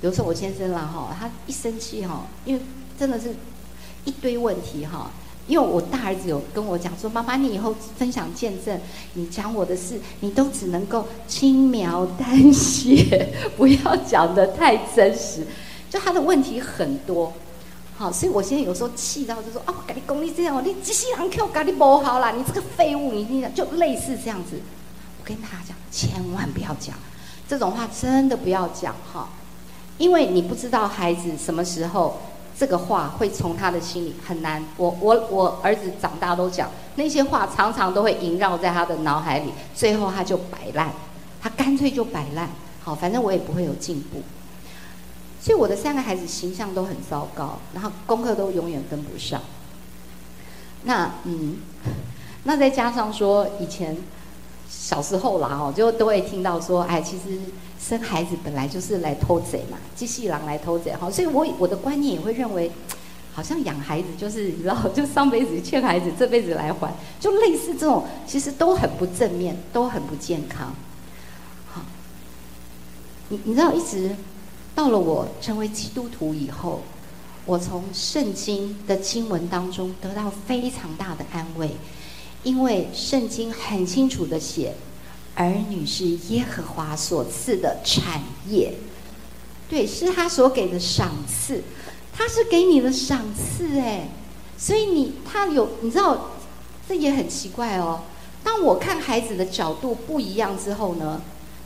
[0.00, 2.62] 比如说我先生啦哈，他一生气哈，因为
[3.02, 3.34] 真的是
[4.04, 5.10] 一堆问题哈。
[5.48, 8.80] 因为我大儿子有跟我讲说：“妈妈，你以后分享见证，
[9.14, 15.44] 你讲我的事，你都只能够轻描淡写，不要讲的太真实。”
[15.90, 17.32] 就他的问题很多，
[17.96, 24.60] 好，所以我现在有时候气到就说：“哦，跟你功力这样，你机器人 Q 跟你不好啦，你这个废物，你你就类似这样子。”
[25.18, 26.94] 我跟他讲，千万不要讲
[27.48, 29.28] 这种话，真的不要讲哈，
[29.98, 32.16] 因为你不知道孩子什么时候。
[32.62, 34.64] 这个话会从他的心里很难。
[34.76, 40.92] 我我我儿子长大都讲那些话，常常都会萦绕在他的脑海里，最后他就摆烂，
[41.42, 42.48] 他干脆就摆烂。
[42.84, 44.22] 好，反正我也不会有进步。
[45.40, 49.40] 所以我的三个孩子形象都很糟糕，然后功课都永远跟不上。
[50.84, 51.56] 那嗯，
[52.44, 53.96] 那再加上说以前
[54.70, 57.40] 小时候啦，哦，就都会听到说，哎，其实。
[57.82, 62.70] 生孩子本来就是来偷贼嘛，机器狼来偷贼哈，所以我我的观念也会认为，
[63.34, 70.72] 好像养孩子就是你知道，就上辈子欠孩子，这辈子来还，就类似这种，其实都很不正面，都很不健康。
[71.66, 71.82] 好，
[73.30, 74.14] 你你知道，一直
[74.76, 76.82] 到了我成为基督徒以后，
[77.44, 81.72] 我从圣经的经文当中得到非常大的安慰，
[82.44, 84.72] 因为圣经很清楚的写。
[85.34, 88.74] 儿女是耶和华所赐的产业，
[89.68, 91.62] 对，是他所给的赏赐，
[92.12, 94.08] 他是给你的赏赐哎，
[94.58, 96.32] 所以你他有你知道，
[96.86, 98.02] 这也很奇怪哦。
[98.44, 101.22] 当我看孩子的角度不一样之后呢，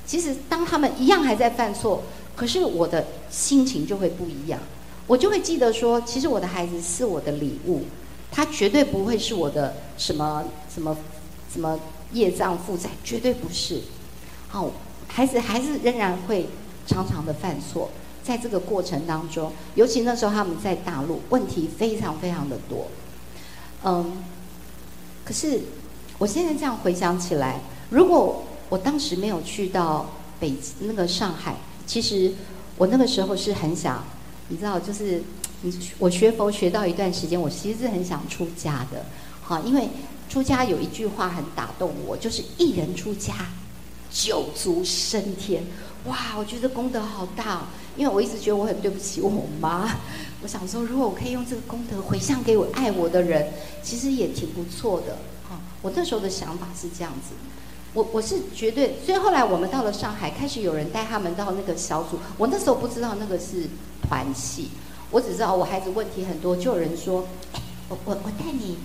[0.07, 2.05] 其实当他们一样还在犯错，
[2.37, 4.61] 可是我的心情就会不一样，
[5.09, 7.83] 我就会记得说，其实我的孩子是我的礼物，
[8.31, 10.97] 他绝对不会是我的什么什么
[11.53, 11.81] 什么。
[12.13, 13.81] 业障负债绝对不是，
[14.49, 14.71] 好，
[15.09, 16.49] 孩子还是仍然会
[16.87, 17.91] 常常的犯错，
[18.23, 22.89] 在这个过程当中，尤其那时候他们在大陆，问题非常非常的多，
[23.85, 24.13] 嗯，
[25.25, 25.61] 可是
[26.19, 30.07] 我现在这样回想起来，如果我当时没有去到
[30.39, 32.33] 北那个上海，其实
[32.79, 34.05] 我那个时候是很想，
[34.49, 35.23] 你知道，就是
[35.63, 39.07] 你我学佛学到一段时间，我其实是很想出家的，
[39.43, 39.89] 好，因为。
[40.37, 43.33] 出家有一句话很打动我，就是一人出家，
[44.11, 45.65] 九族升天。
[46.05, 47.63] 哇，我觉得功德好大，
[47.97, 49.97] 因为我一直觉得我很对不起我妈。
[50.45, 53.51] 我想说，如果我可以用这个功德回向给我爱我的人，
[53.83, 55.17] 其实也挺不错的。
[55.49, 57.35] 哈，我那时候的想法是这样子。
[57.95, 62.19] 我我是绝对，所以后来我们到了上海，开始有人带他们到那个小组。
[62.37, 63.71] 我那时候不知道那个是
[64.07, 64.69] 团契，
[65.11, 67.27] 我只知道我孩子问题很多，就有人说，
[67.89, 68.77] 我我我带你。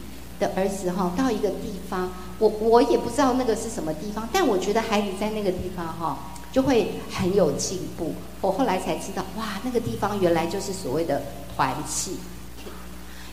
[0.42, 6.18] 的儿子哈，到一个地方，我我也不知道那个是什么地方，但我觉得孩子在那个地方哈，
[6.52, 8.16] 就会很有进步。
[8.42, 11.22] 我后来才知道，哇，那个地方原来就是所谓的
[11.56, 12.18] 团契，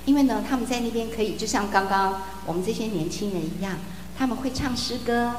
[0.05, 3.79] 因为呢，他们在那边可以就像刚刚我们这些年轻人一样，
[4.19, 5.33] 他们会唱诗歌，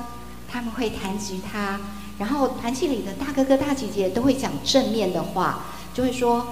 [0.51, 1.79] 他们会弹吉他，
[2.17, 6.47] 然后团契里的大哥哥大姐姐都会讲正面的话，就会说，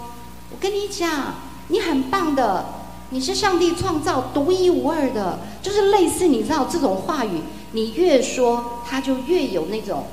[0.52, 1.34] 我跟你讲，
[1.70, 2.86] 你很棒的。
[3.10, 7.42] 你是上帝创造独一无二的，就是类似你知道这种话语，
[7.72, 10.04] 你越说他就越有那种，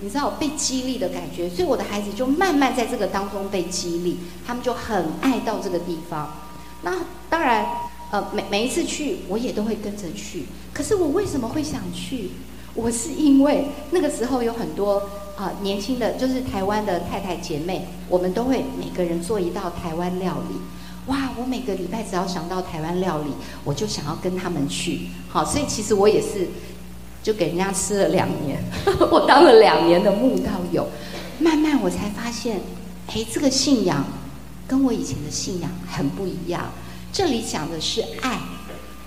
[0.00, 1.48] 你知道被激励的感觉。
[1.48, 6.28] 所以我的孩子就慢慢在这个当中被激励，他们就很爱到这个地方。
[6.82, 6.96] 那
[7.30, 7.66] 当然，
[8.10, 10.46] 呃，每每一次去我也都会跟着去。
[10.72, 12.30] 可是我为什么会想去？
[12.74, 15.00] 我是因为那个时候有很多
[15.36, 20.56] 啊年轻的，就是台湾的太太姐妹，我们都会每个人做一道台湾料理。
[21.06, 21.30] 哇！
[21.36, 23.30] 我每个礼拜只要想到台湾料理，
[23.62, 25.08] 我就想要跟他们去。
[25.28, 26.48] 好，所以其实我也是，
[27.22, 28.62] 就给人家吃了两年，
[29.10, 30.88] 我当了两年的牧道友。
[31.38, 32.60] 慢慢我才发现，
[33.08, 34.04] 哎，这个信仰
[34.66, 36.70] 跟我以前的信仰很不一样。
[37.12, 38.38] 这里讲的是爱，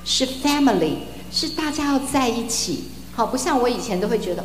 [0.03, 0.97] 是 family，
[1.31, 2.83] 是大家要在一起。
[3.15, 4.43] 好，不像我以前都会觉得，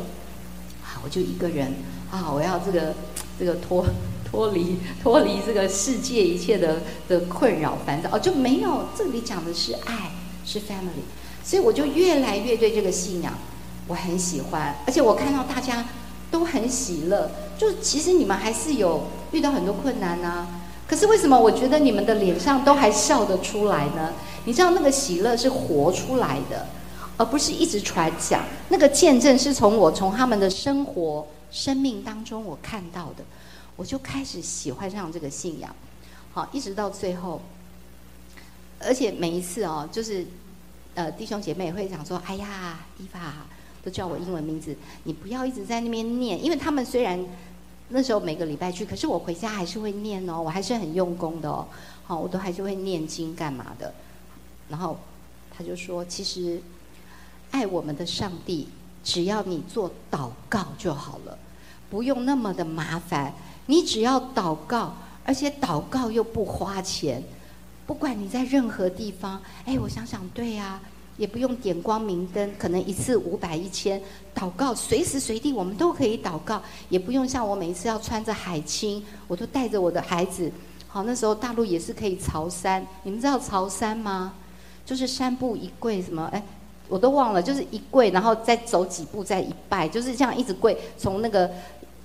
[0.81, 1.73] 啊，我就一个人
[2.09, 2.95] 啊，我要这个
[3.37, 3.85] 这个拖。
[4.33, 10.09] 脱离脱离这个世界一切的的困扰烦躁哦，就没有这里讲的是爱
[10.43, 11.05] 是 family，
[11.43, 13.31] 所以我就越来越对这个信仰
[13.87, 15.85] 我很喜欢，而且我看到大家
[16.31, 17.29] 都很喜乐，
[17.59, 20.47] 就其实你们还是有遇到很多困难呢。
[20.87, 24.13] 可是为什么我觉得你们的脸上都还笑得出来呢？
[24.45, 26.65] 你知道那个喜乐是活出来的，
[27.17, 28.41] 而不是一直传讲。
[28.69, 33.23] 那个见证是从我从他们的生活、生命当中我看到的，
[33.75, 35.75] 我就开始喜欢上这个信仰。
[36.33, 37.41] 好，一直到最后，
[38.79, 40.25] 而且每一次哦，就是
[40.95, 43.33] 呃弟兄姐妹会讲说：“哎呀，伊娃
[43.83, 47.23] 都叫我英文名字，你不要一直在那边念，因为他们虽然。”
[47.89, 51.67] 那时候每个礼拜去，可是我回家还是会念哦，我还是很用功的哦，
[52.05, 53.93] 好，我都还是会念经干嘛的。
[54.69, 54.97] 然后
[55.55, 56.59] 他就说，其实
[57.51, 58.69] 爱我们的上帝，
[59.03, 61.37] 只要你做祷告就好了，
[61.91, 63.31] 不用那么的麻烦。
[63.65, 64.93] 你只要祷告，
[65.25, 67.23] 而且祷告又不花钱，
[67.85, 69.41] 不管你在任何地方。
[69.65, 70.79] 哎，我想想，对呀。
[71.15, 74.01] 也不用点光明灯，可能一次五百一千，
[74.33, 76.59] 祷告随时随地我们都可以祷告，
[76.89, 80.51] 也不用像我每一次要穿着海青，我都带着我的孩子。
[80.87, 84.33] 好，那时候大陆也是可以朝山，你们知道朝山吗？
[84.87, 86.27] 就是三步一跪，什么？
[86.33, 86.43] 哎，
[86.89, 91.47] 我都忘了，就是一跪，然后再走几步再一拜，就是这样一直跪，从那个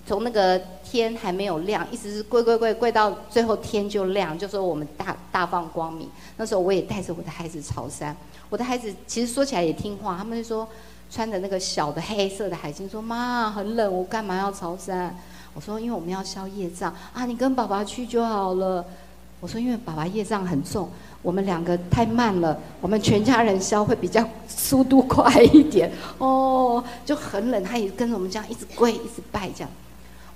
[0.08, 6.08] 从那个天还没有亮，一直是跪跪跪跪到最后天就亮，就说我们大大放光明。
[6.38, 8.16] 那时候我也带着我的孩子朝山。
[8.48, 10.66] 我的孩子其实说起来也听话，他们就说
[11.10, 15.14] 穿着那个小的黑色的海星，说妈很冷，我干嘛要朝山？
[15.52, 18.82] 我说因为我们要消业障啊，你跟爸爸去就好了。
[19.40, 20.88] 我说因为爸爸业障很重，
[21.20, 25.92] 我们两个太慢了，我们全家人消会比较速度快一点。
[26.16, 29.70] 哦，就很冷，他也跟着我们这样一直跪一直拜这样。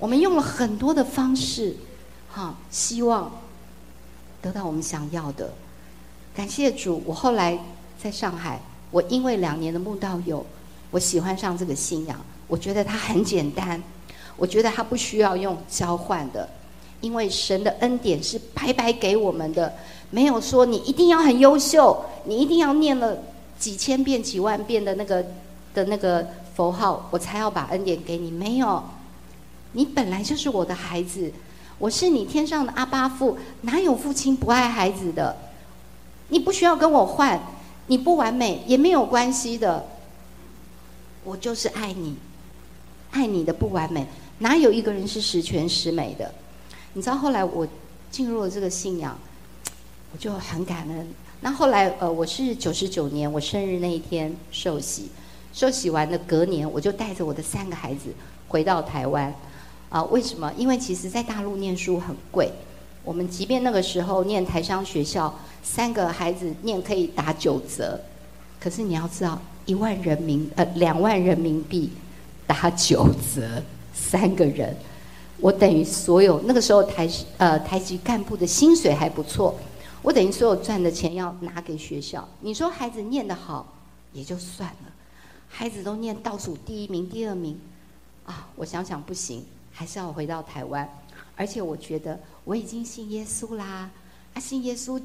[0.03, 1.77] 我们用了很多的方式，
[2.29, 3.31] 哈，希望
[4.41, 5.53] 得到我们想要的。
[6.35, 7.57] 感谢主，我后来。
[8.03, 10.45] 在上海，我因为两年的慕道友，
[10.91, 12.21] 我喜欢上这个信仰。
[12.49, 13.81] 我觉得它很简单，
[14.37, 16.49] 我觉得它不需要用交换的，
[17.01, 19.73] 因为神的恩典是白白给我们的，
[20.11, 23.17] 没有说你一定要很优秀，你一定要念了
[23.57, 25.25] 几千遍、几万遍的那个
[25.73, 26.27] 的那个
[26.57, 28.33] 佛号，我才要把恩典给你。
[28.33, 28.83] 没有，
[29.73, 31.33] 你本来就是我的孩子，
[31.79, 35.37] 我是你天上的阿巴父，哪有父亲不爱孩子的？
[36.29, 37.41] 你不需要跟我换。
[37.89, 39.85] 你不完美也没有关系的，
[41.25, 42.17] 我就是爱你，
[43.11, 44.07] 爱你的不完美，
[44.39, 46.33] 哪有一个人是十全十美的？
[46.93, 47.67] 你知道后来我
[48.09, 49.19] 进入了这个信仰，
[50.13, 51.13] 我就很感恩。
[51.41, 55.11] 那后来呃，我是九十九年我生日那一天受洗，
[55.53, 58.15] 受洗完的隔年，我就带着我的三个孩子
[58.47, 59.35] 回到台湾。
[59.93, 60.53] 啊，为什么？
[60.57, 62.51] 因为其实在大陆念书很贵，
[63.05, 65.33] 我们即便那个时候念台商学校。
[65.65, 67.97] 三个孩子念可以打九折，
[68.59, 71.89] 可是你要知道，一万人民呃两万人民币
[72.49, 73.63] 打九折，
[73.95, 74.77] 三个人，
[75.39, 79.55] 我等于所有那个时候台呃台级干部的薪水还不错，
[80.03, 82.29] 我等于所有赚的钱要拿给学校。
[82.41, 83.73] 你说孩子念得好
[84.13, 84.93] 也就算了，
[85.49, 87.57] 孩子都念倒数第一名、第二名，
[88.27, 89.45] 啊，我想想不行，
[89.83, 90.89] 还是要回到台湾。
[91.35, 93.91] 而且我觉得我已经信耶稣啦，
[94.33, 95.03] 啊，信耶稣。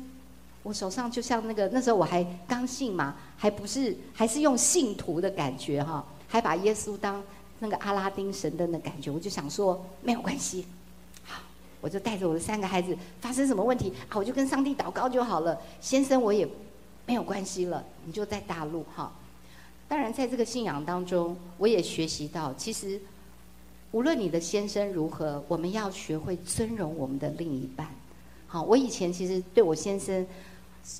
[0.62, 7.24] 我手上就像那个那时候我还刚信嘛，还不是还是用信徒的感觉哈，还把耶稣当
[7.58, 10.66] 那个阿拉丁神灯的感觉，我就想说没有关系，
[11.24, 11.42] 好，
[11.82, 15.60] 我就带着我的三个孩子，发生什么问题啊，我就跟上帝祷告就好了。
[15.82, 16.48] 先生我也
[17.08, 19.12] 没有关系了，你就在大陆哈。
[19.88, 23.00] 当然在这个信仰当中，我也学习到，其实
[23.92, 27.88] 无论你的先生如何，我们要学会尊荣我们的另一半。
[28.48, 30.26] 好，我以前其实对我先生。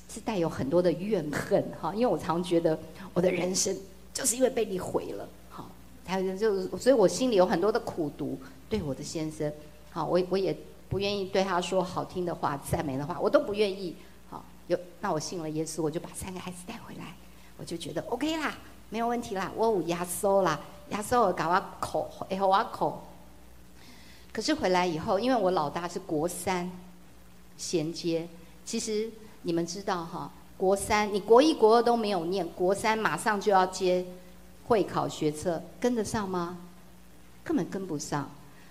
[0.06, 2.78] 是带有很多的怨恨哈，因为我常觉得
[3.14, 3.74] 我的人生
[4.12, 5.70] 就是因为被你毁了，好，
[6.04, 9.50] 还有就是，所以我心里有很多的苦毒，对我的先生，
[9.90, 10.54] 好，我我也
[10.90, 13.96] 不愿意对他说好听的话、赞美的话，我都不愿意，
[14.28, 17.16] 好，有那我信了耶稣，我就把三个孩子带回来，
[17.56, 18.58] 我就觉得 OK 啦，
[18.90, 20.58] 没有问题啦，我有压缩啦，
[20.90, 23.02] 压缩我搞我口，哎我口，
[24.32, 26.70] 可是回来以后，因为我老大是国三
[27.56, 28.28] 衔接，
[28.64, 29.10] 其实。
[29.42, 34.04] 你们知道哈，国三你国一国二都没有念，国三马上就要接
[34.66, 36.58] 会考学测，跟得上吗？
[37.44, 38.28] 根本跟不上。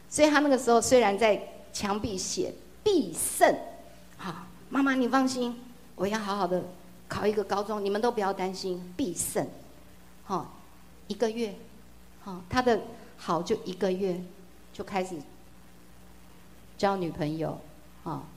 [0.09, 1.41] 所以他那个时候虽然在
[1.71, 2.53] 墙壁写
[2.83, 3.57] 必胜，
[4.17, 5.57] 好，妈妈你放心，
[5.95, 6.61] 我要好好的
[7.07, 9.47] 考一个高中，你们都不要担心，必胜。
[10.27, 10.53] 好，
[11.07, 11.55] 一个月，
[12.21, 12.79] 好，他的
[13.17, 14.21] 好就一个月
[14.71, 15.15] 就开始
[16.77, 17.59] 交女朋友，
[18.03, 18.27] 好，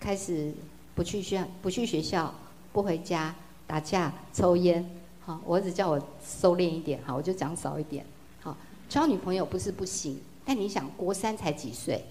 [0.00, 0.52] 开始。
[0.94, 2.34] 不去学，不去学校，
[2.72, 3.32] 不回家，
[3.68, 4.84] 打架，抽烟，
[5.24, 8.04] 好，我儿子叫我收敛一点，好，我就讲少一点。
[8.40, 8.56] 好，
[8.88, 12.04] 交女朋友不是不行，但你想，国三才几岁，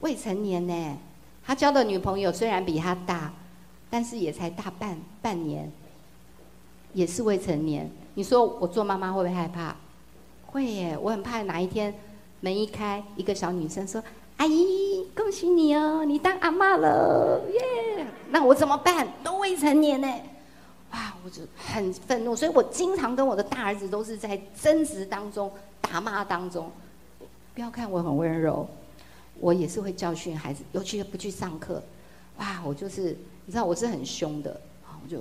[0.00, 0.98] 未成年呢？
[1.42, 3.32] 他交的女朋友虽然比他大，
[3.88, 5.72] 但是也才大半半年，
[6.96, 7.90] 也是未成年。
[8.14, 9.76] 你说我做妈妈会不会害怕？
[10.46, 11.92] 会耶，我很怕哪一天
[12.40, 14.02] 门一开，一个小女生说
[14.38, 19.06] ：“阿姨，恭喜你哦，你当阿妈了，耶！”那我怎么办？
[19.22, 20.08] 都未成年呢。
[20.92, 26.72] 哇，我就很愤怒，所以我经常跟我的大儿子都是在争执当中、打骂当中。
[27.54, 28.66] 不要看我很温柔，
[29.38, 31.82] 我也是会教训孩子，尤其不去上课。
[32.38, 34.58] 哇，我就是你知道我是很凶的，
[35.04, 35.18] 我就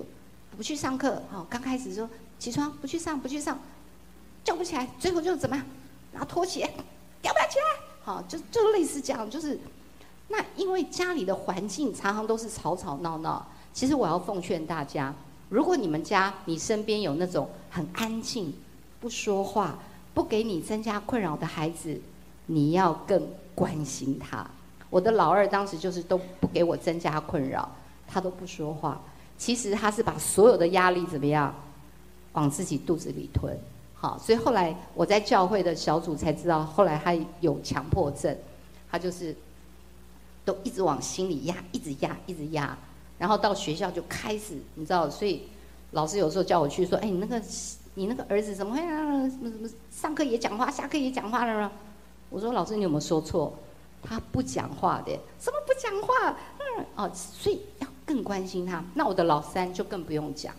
[0.55, 1.21] 不去上课。
[1.29, 3.59] 好，刚开始说起床不去上，不去上，
[4.43, 5.65] 叫不起来，最后就怎么样？
[6.11, 6.61] 然后拖鞋，
[7.21, 7.65] 要不要起来？
[8.03, 9.59] 好，就就类似这样，就是
[10.27, 13.45] 那因为家里的环境常常都是吵吵闹闹。
[13.73, 15.13] 其实我要奉劝大家。
[15.49, 18.53] 如果你们家你身边有那种很安静、
[18.99, 19.77] 不说话、
[20.13, 22.01] 不给你增加困扰的孩子，
[22.47, 23.21] 你要更
[23.53, 24.49] 关心他。
[24.89, 27.69] 我的老二当时就是都不给我增加困扰，
[28.07, 29.01] 他都不说话。
[29.37, 31.53] 其实他是把所有的压力怎么样
[32.33, 33.57] 往自己肚子里吞。
[33.93, 38.35] 好，所以后来我在教会的小组才知道，后来他有强迫症，
[38.91, 39.35] 他就是
[40.43, 42.77] 都一直往心里压，一直压，一直压。
[43.17, 45.43] 然后到学校就开始，你知道，所以
[45.91, 47.41] 老师有时候叫我去说：“哎，你那个
[47.93, 49.27] 你那个儿子怎么会啊？
[49.29, 51.71] 什么什么上课也讲话，下课也讲话了呢？”
[52.29, 53.53] 我说：“老师，你有没有说错？
[54.03, 56.37] 他不讲话的，什么不讲话？
[56.59, 57.61] 嗯，哦，所以
[58.05, 58.83] 更关心他。
[58.93, 60.53] 那我的老三就更不用讲，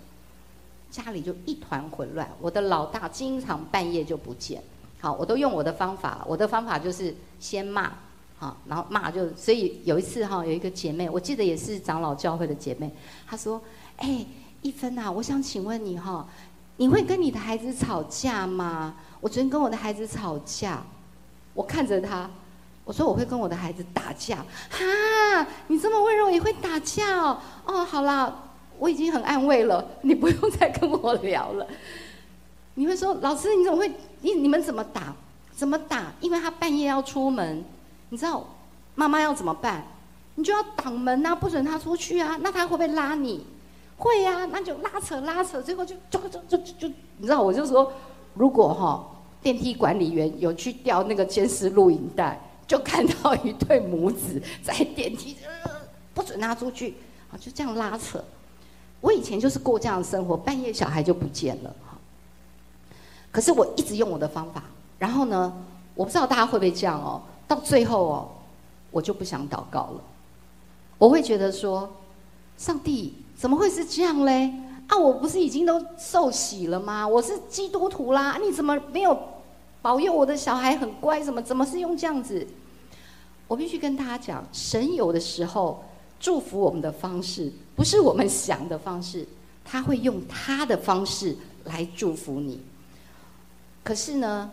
[0.90, 2.28] 家里就一团混乱。
[2.40, 4.62] 我的老大经常半夜就不见。
[5.01, 7.92] 好，我都用我的方法，我的方法就是先骂。”
[8.38, 12.92] 好，然后骂就，所以有一次哈，有一个姐妹，我记得也是长老教会的姐妹，
[13.26, 13.59] 她说
[13.97, 14.26] ：“哎，
[14.61, 16.28] 一芬啊，我想请问你哈，
[16.76, 18.97] 你会跟你的孩子吵架吗？
[19.22, 20.82] 我昨天跟我的孩子吵架，
[21.55, 22.30] 我看着他，
[22.87, 24.37] 我说我会跟我的孩子打架，
[24.70, 27.37] 哈，你这么温柔也会打架哦？
[27.64, 28.32] 哦，好啦，
[28.78, 31.66] 我已经很安慰了，你不用再跟我聊了。
[32.74, 33.91] 你会说，老师你怎么会？
[34.20, 35.12] 你你们怎么打？
[35.53, 36.12] 怎么打？
[36.20, 37.64] 因为他半夜要出门。”
[38.11, 38.47] 你知道
[38.95, 39.84] 妈妈要怎么办？
[40.37, 42.39] 你就要挡门呐，不准他出去啊。
[42.41, 43.45] 那他会不会拉你？
[43.99, 47.93] 会呀，那就拉扯拉扯，最后就就就就就，你知道，我就说，
[48.34, 49.05] 如果哈
[49.43, 55.37] 电梯管理员有去调那个监视录影带，就看到一对母子 在电梯，
[56.14, 56.95] 不准他出去，
[57.31, 58.23] 啊，就这样拉扯。
[59.01, 61.97] 我以前就是过这样的生活，半夜小孩就不见了哈。
[63.31, 64.62] 可是我一直用我的方法，
[64.99, 65.53] 然后呢，
[65.95, 67.23] 我不知道大家会不会这样哦。
[67.47, 68.29] 到最后哦，
[68.91, 70.01] 我就不想祷告了。
[70.99, 71.89] 我会觉得说，
[72.57, 74.53] 上帝怎么会是这样嘞？
[74.89, 77.07] 啊，我不是已经都受洗了吗？
[77.07, 79.17] 我是基督徒啦，你怎么没有
[79.87, 81.22] 保佑我的小孩很乖？
[81.22, 82.45] 怎么怎么是用这样子？
[83.47, 85.84] 我必须跟大家讲，神有的时候
[86.18, 89.24] 祝福我们的方式，不是我们想的方式，
[89.64, 92.61] 他会用他的方式来祝福你。
[93.84, 94.51] 可是呢？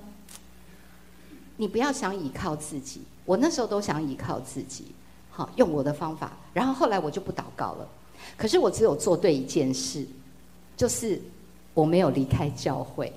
[1.58, 4.86] 你不要想依靠自己，我那时候都想依靠自己，
[5.32, 6.34] 好用我的方法。
[6.54, 7.90] 然后后来我就不祷告了。
[8.38, 10.06] 可是我只有做对一件事，
[10.78, 11.20] 就是
[11.74, 13.12] 我没有离开教会。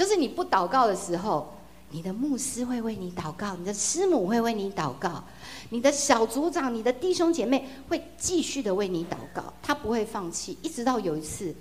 [0.00, 1.46] 就是你不祷告的时候，
[1.90, 5.22] 你的牧师会为你祷告，你的师母会为你祷告，
[5.68, 10.56] 你的小组长、你的弟兄姐妹会继续的为你祷告，他不会放弃。
[10.62, 11.54] 一直到有一次，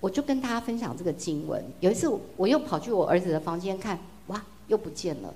[0.00, 1.62] 我就跟大家分享这个经文。
[1.80, 3.98] 有一次，我又跑去我儿子的房间看。
[4.28, 5.34] 哇又不见了。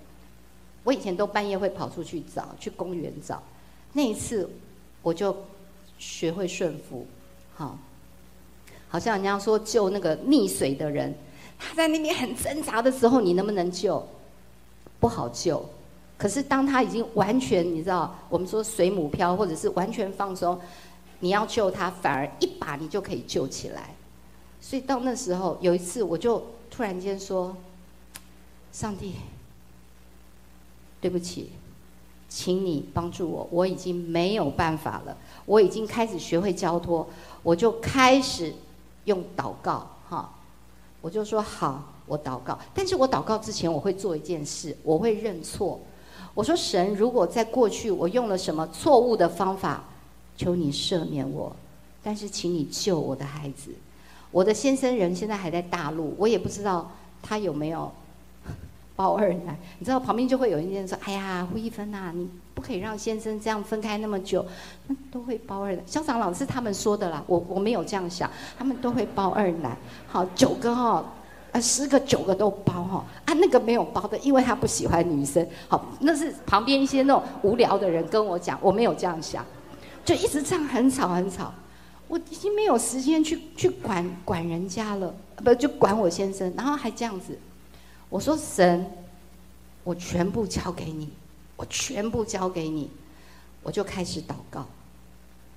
[0.85, 3.43] 我以前都半夜会跑出去找，去公园找。
[3.93, 4.49] 那一次，
[5.03, 5.37] 我就
[5.99, 7.07] 学会顺服。
[7.55, 7.79] 好，
[8.89, 11.15] 好像人家说救那个溺水的人，
[11.61, 14.05] 他在那边很挣扎的时候，你能不能救？
[14.99, 15.65] 不好救。
[16.19, 20.59] 可是当他已经完全，你知道，我们说水母漂，或者是完全放松，
[21.21, 23.95] 你要救他，反而一把你就可以救起来。
[24.61, 27.55] 所以到那时候，有一次我就突然间说。
[28.73, 29.15] 上帝，
[31.01, 31.51] 对不起，
[32.29, 37.05] 请你帮助我，我已经没有办法了，我已经开始学会交托，
[37.43, 38.55] 我就开始
[39.07, 40.33] 用祷告，哈，
[41.01, 45.81] 我就说好，我祷告，但是我祷告之前，我会做一件事，我会认错，
[46.35, 49.85] 我说神，如果在过去我用了什么错误的方法，
[50.37, 51.55] 求你赦免我，
[52.03, 53.71] 但是请你救我的孩子，
[54.31, 56.91] 我的先生人现在还在大陆，我也不知道
[57.23, 57.91] 他有没有。
[58.97, 62.29] 包二奶，你知道旁边就会有一些人说：“哎呀，胡一芬呐，你
[62.61, 64.45] 不可以让先生这样分开那么久，
[64.87, 65.83] 那都会包二奶。
[65.87, 69.75] 校长老师他们说的啦，我我没有这样想，他们都会包二奶。
[70.07, 71.03] 好，九个哈，
[71.53, 75.47] 呃，十个九个都包哈，啊，那个没有包的，因为他不喜欢女生。
[75.69, 79.43] 好，那是旁边一些那种无聊的人跟我讲，我没有这样想，
[80.05, 81.51] 就一直这样很吵很吵。
[82.09, 87.39] 我已经没有时间去去管管人家了，不就管我先生，然后还这样子。
[88.11, 88.85] 我说神，
[89.83, 91.09] 我全部交给你，
[91.61, 92.91] 我全部交给你，
[93.63, 94.67] 我就开始祷告，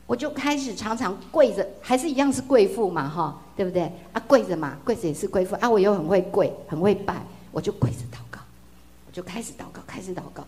[0.06, 3.84] 我就开始常常跪着，还是一样是贵妇嘛，哈，对不对？
[4.12, 8.42] 啊，跪着嘛，跪着也是贵妇啊，我又很会跪，很会拜，我就跪着祷告，
[9.08, 10.46] 我就开始祷告，开始祷告。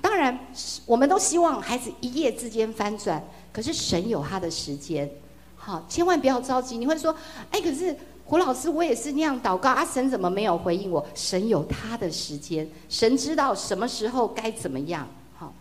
[0.00, 0.38] 当然，
[0.86, 5.10] 我们都希望孩子一夜之间翻转，可是神有他的时间。
[5.54, 6.78] 好，千万不要着急。
[6.78, 7.14] 你会说，
[7.50, 7.94] 哎，可是
[8.26, 11.04] 胡老师，我也是那样祷告，阿神怎么没有回应我？
[11.14, 15.06] 神有他的时间，神知道什么时候该怎么样。
[15.36, 15.52] 好，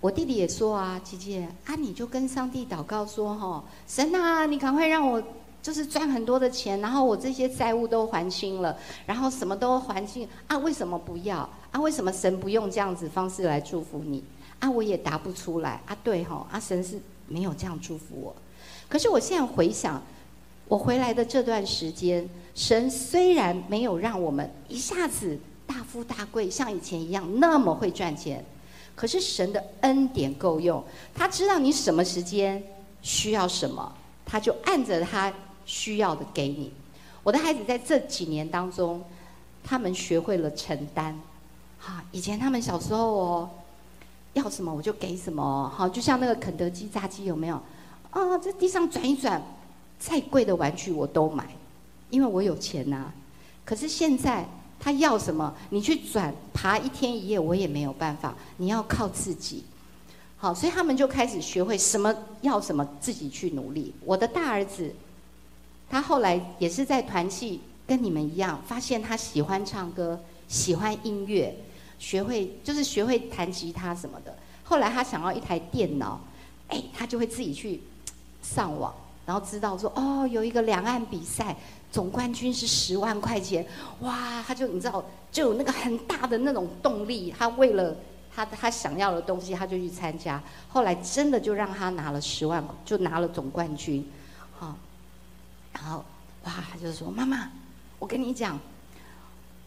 [0.00, 5.22] 我弟弟也说啊，姐姐啊，你就跟上帝祷告说，哈，神啊，你赶快让我
[5.62, 8.76] 就是赚很多的钱，然后我这些债务都还清了，
[9.06, 10.58] 然后什么都还清啊？
[10.58, 11.38] 为什么不要？
[11.70, 14.22] 啊，为什么神不用这样子方式来祝福你？
[14.58, 15.96] 啊，我也答不出来啊！
[16.04, 18.36] 对哈，阿神是没有这样祝福我。
[18.90, 20.02] 可是我现在回想，
[20.68, 28.44] 我回来的这段时间，神虽然没有让我们一下子大富大贵，像以前一样那么会赚钱，
[28.96, 30.84] 可是神的恩典够用，
[31.14, 32.62] 他知道你什么时间
[33.00, 33.90] 需要什么，
[34.26, 35.32] 他就按着他
[35.64, 36.72] 需要的给你。
[37.22, 39.02] 我的孩子在这几年当中，
[39.62, 41.16] 他们学会了承担。
[41.78, 43.50] 哈，以前他们小时候哦。
[44.34, 47.60] 要什么我就给什么，好，就像那个肯德基炸鸡有没有？
[48.10, 49.42] 啊，在地上转一转，
[49.98, 51.46] 再贵的玩具我都买，
[52.10, 53.12] 因为我有钱呐。
[53.64, 54.48] 可是现在
[54.80, 59.64] 他要什么，你去转爬一天一夜，我也没有办法，你要靠自己。
[60.36, 63.94] 好，所以他们就开始学会什么要什么，自己去努力。
[64.04, 64.94] 我的大儿子，
[65.88, 71.54] 他后来也是在团契，跟你们一样，发现他喜欢唱歌，喜欢音乐。
[71.98, 74.34] 学会就是学会弹吉他什么的。
[74.64, 76.18] 后来他想要一台电脑，
[76.68, 77.82] 哎，他就会自己去
[78.42, 78.94] 上网，
[79.26, 81.56] 然后知道说哦，有一个两岸比赛，
[81.90, 83.66] 总冠军是十万块钱，
[84.00, 87.34] 哇，他就你知道就有那个很大的那种动力。
[87.36, 87.96] 他为了
[88.34, 90.42] 他他想要的东西，他就去参加。
[90.68, 94.04] 后来真的就让他拿了十万，就拿了总冠军，
[94.58, 94.76] 好，
[95.72, 96.04] 然后
[96.44, 97.50] 哇，他就说妈妈，
[97.98, 98.58] 我跟你讲。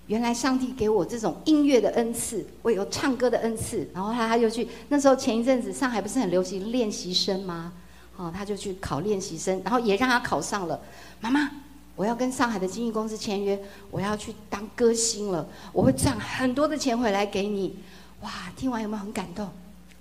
[0.07, 7.71] 原来上帝给我这种音乐的恩赐，我有唱歌的恩赐，然后他他就去那时候前一阵子上海不是很流行练习生吗？
[8.15, 10.79] 哦，他就去考练习生，然后也让他考上了。
[11.19, 11.49] 妈妈，
[11.95, 13.59] 我要跟上海的经纪公司签约，
[13.89, 17.77] 我要去当歌星了，我会赚很多的钱回来给你。
[18.21, 19.45] 哇，听完有没有很感动？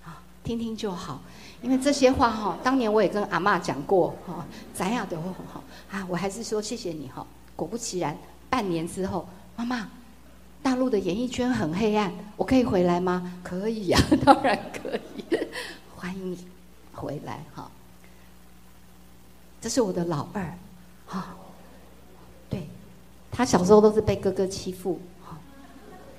[0.05, 1.23] 啊，听听就好，
[1.63, 6.07] 因为这些话哈，当年我也跟阿妈讲过哈，咱俩都会很好啊。
[6.09, 7.27] 我还是说谢谢你哈。
[7.57, 8.17] 果不其然，
[8.51, 9.29] 半年之后。
[9.55, 9.87] 妈妈，
[10.63, 13.33] 大陆的演艺圈很黑暗，我可以回来吗？
[13.43, 15.39] 可以呀， 当然可以，
[15.95, 16.39] 欢迎你
[16.95, 17.71] 回来哈。
[19.63, 20.53] 这是我的老二，
[21.07, 21.37] 哈，
[22.51, 22.67] 对，
[23.31, 25.39] 他小时候都是被哥哥欺负，哈，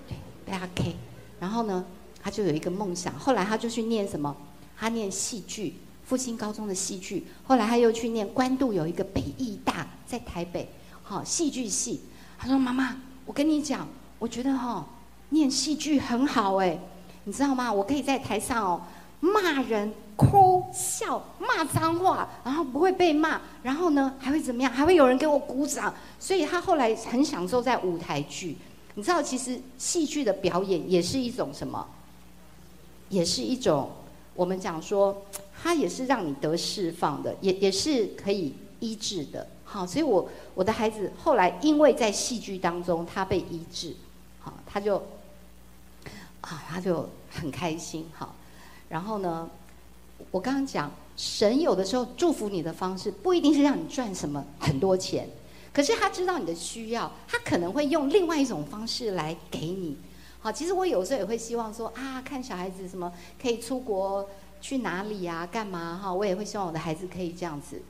[0.07, 0.15] 对，
[0.45, 0.95] 被他 K，
[1.41, 1.83] 然后呢，
[2.21, 4.33] 他就有一个梦想，后来他就去念什么？
[4.77, 5.75] 他念戏剧，
[6.05, 10.69] 复兴高中的戏剧，后来他又去念关渡有一个北艺大，在台北，
[11.03, 12.01] 好戏剧系。
[12.37, 13.87] 他说：“妈妈。”我跟你讲，
[14.19, 14.85] 我觉得哈，
[15.29, 16.77] 念戏剧很好哎，
[17.23, 17.71] 你知道吗？
[17.71, 18.81] 我可以在台上哦
[19.23, 24.69] 骂人、哭笑、骂脏话，然后不会被骂，然后呢还会怎么样？
[24.69, 25.93] 还会有人给我鼓掌。
[26.19, 28.57] 所以他后来很享受在舞台剧。
[28.95, 31.87] 你知道，其实戏剧的表演也是一种什么？
[33.07, 33.89] 也是一种
[34.35, 35.25] 我们讲说，
[35.61, 39.47] 它也是让你得释放的，也也是可以医治的。
[39.63, 43.95] 好，所以我我的孩子后来因为在戏剧当中他被医治，
[44.41, 44.97] 好，他就
[46.41, 48.35] 啊他就很开心，好，
[48.93, 49.49] 然后呢，
[50.29, 55.27] 我刚刚讲神有的时候祝福你的方式不一定是让你赚什么很多钱，
[55.73, 59.97] 可是他知道你的需要，他可能会用另外一种方式来给你。
[60.39, 64.29] 好，其实我有时候也会希望说啊，看小孩子什么可以出国
[64.61, 67.81] 去哪里啊，干嘛哈，我也会希望我的孩子可以这样子，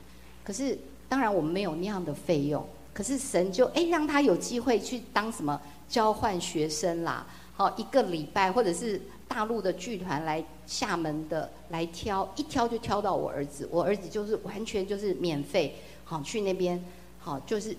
[0.41, 0.79] 可是。
[1.09, 16.83] 当然我们没有那样的费用，可是神就哎让他有机会去当什么交换学生啦，好一个礼拜或者是大陆的剧团来厦门的来挑，一挑就挑到我儿子，我儿子就是完全就是免费，好去那边，
[17.19, 17.75] 好就是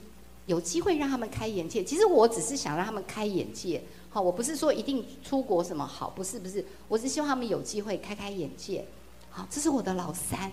[0.47, 1.85] 有机会让他们开眼界。
[1.85, 8.85] 其实我只是想让他们开眼界，好，我不是说一定出国什么好，不是不是，我是希望他们有机会开开眼界。
[9.31, 10.51] 好，这是我的老三。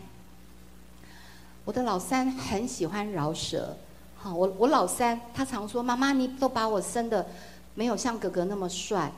[1.63, 3.77] 我的老三很喜欢饶舌。
[4.15, 7.25] 好，我我老三他常说：“妈妈，你都把我生的
[7.75, 9.11] 没有像哥哥那么帅，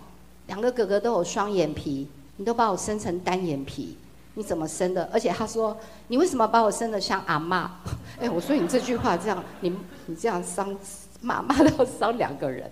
[0.47, 3.97] 两个哥哥都有双眼皮，你都把我生成单眼皮，
[4.35, 5.09] 你怎么生的？
[5.13, 5.77] 而且他说：
[6.07, 7.79] 你为什么把我生的像阿妈？
[8.19, 9.75] 哎，我说你这句话这样，你
[10.05, 10.75] 你这样伤
[11.21, 12.69] 骂骂到伤两个人。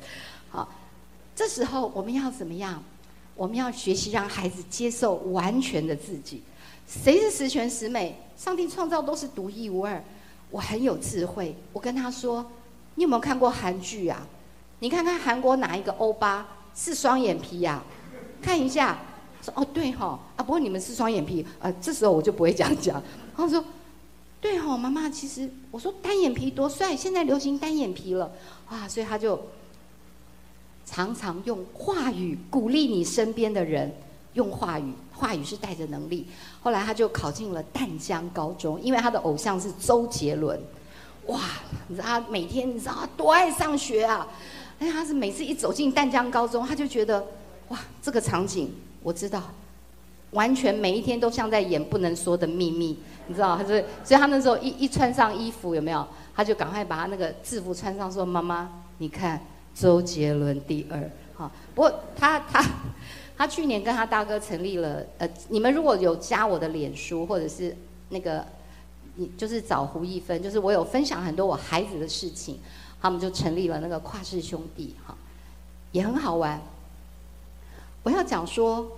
[0.50, 0.68] 好，
[1.36, 2.84] 这时候我们要怎么样？
[3.36, 6.44] 我们要学习让孩子接受完全的自己。
[6.86, 8.20] 谁是十全十美？
[8.36, 10.04] 上帝创造都是独一无二。
[10.50, 12.46] 我很有智慧，我跟他说
[12.96, 14.28] ：“你有没有看过韩剧啊？
[14.80, 16.46] 你看看韩国哪一个欧巴
[16.76, 17.84] 是双眼皮呀？
[18.42, 18.98] 看一下。”
[19.42, 23.02] 说：“哦，对哈啊，不过你们是双眼皮。”呃，这时候我就不会这样讲。
[23.36, 23.64] 他说
[24.40, 28.32] ：“对哈，妈妈，其实我说单眼皮多帅，现在流行单眼皮了
[28.70, 29.42] 啊。”所以他就
[30.86, 33.92] 常常用话语鼓励你身边的人。
[34.34, 36.26] 用话语，话语是带着能力。
[36.62, 40.58] 后来他就考进了淡江高中，因为他的偶像是周杰伦。
[41.26, 41.42] 哇，
[41.90, 44.26] 你知道他每天你知道他多爱上学啊？
[44.82, 47.24] 而且他是每次一走进淡江高中，他就觉得
[47.68, 48.74] 哇，这个场景
[49.04, 49.44] 我知道，
[50.32, 52.98] 完全每一天都像在演不能说的秘密。
[53.28, 56.06] 你知道，他是所以他那时候一一穿上衣服有没有？
[56.36, 59.40] 他就赶快把他那个制服穿上，说妈妈，你看
[59.76, 61.10] 周杰伦第二。
[61.36, 62.66] 好， 不过他他。
[63.38, 67.76] 他去年跟他大哥成立了，呃，你们如果有加我的脸书，或者是
[68.10, 68.46] 那个，
[69.16, 72.60] 你就是找胡一芬，就是我有分享很多我孩子的事情，
[73.02, 75.16] 他们就成立了那个跨世兄弟，哈，
[75.92, 76.62] 也很好玩。
[78.04, 78.92] 我要讲说，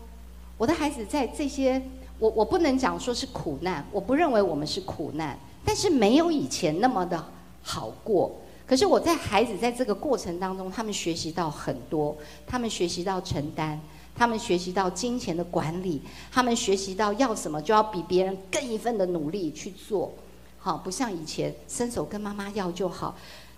[0.57, 1.81] 我的孩子在这些，
[2.19, 7.23] 我我不能讲说是苦难，我不认为我们是苦难，但是没有以前那么的
[7.61, 8.35] 好过。
[8.67, 13.79] 可是我在孩子在这个过程当中，他们学习到很多，他们学习到承担。
[14.15, 15.99] 他们学习到金钱的管理，
[16.31, 20.13] 他们学习到要什么就要比别人更一份的努力去做，
[20.59, 23.15] 好，不像以前伸手跟妈妈要就好。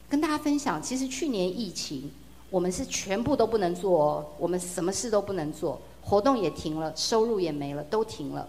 [0.09, 2.11] 跟大家分享，其实去年疫情，
[2.49, 8.47] 我们是全部都不能做，哦，我们什么事都不能做，活动也停了，收入也没了，都停了。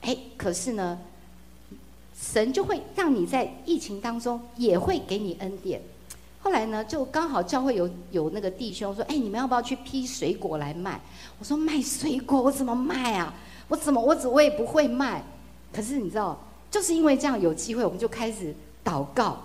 [0.00, 0.98] 哎，可是呢，
[2.20, 5.80] 神就会让你在疫情当中也会给你恩典。
[6.40, 11.00] 后来呢，就刚好教会有有那个弟兄说：“哎，你们要不要去批水果来卖？”
[11.38, 13.34] 我说：“卖水果，我怎么卖啊？
[13.68, 15.22] 我怎么我只我也不会卖。”
[15.72, 16.38] 可是你知道，
[16.70, 19.36] 就是因为这样有机会，我们就开始祷告，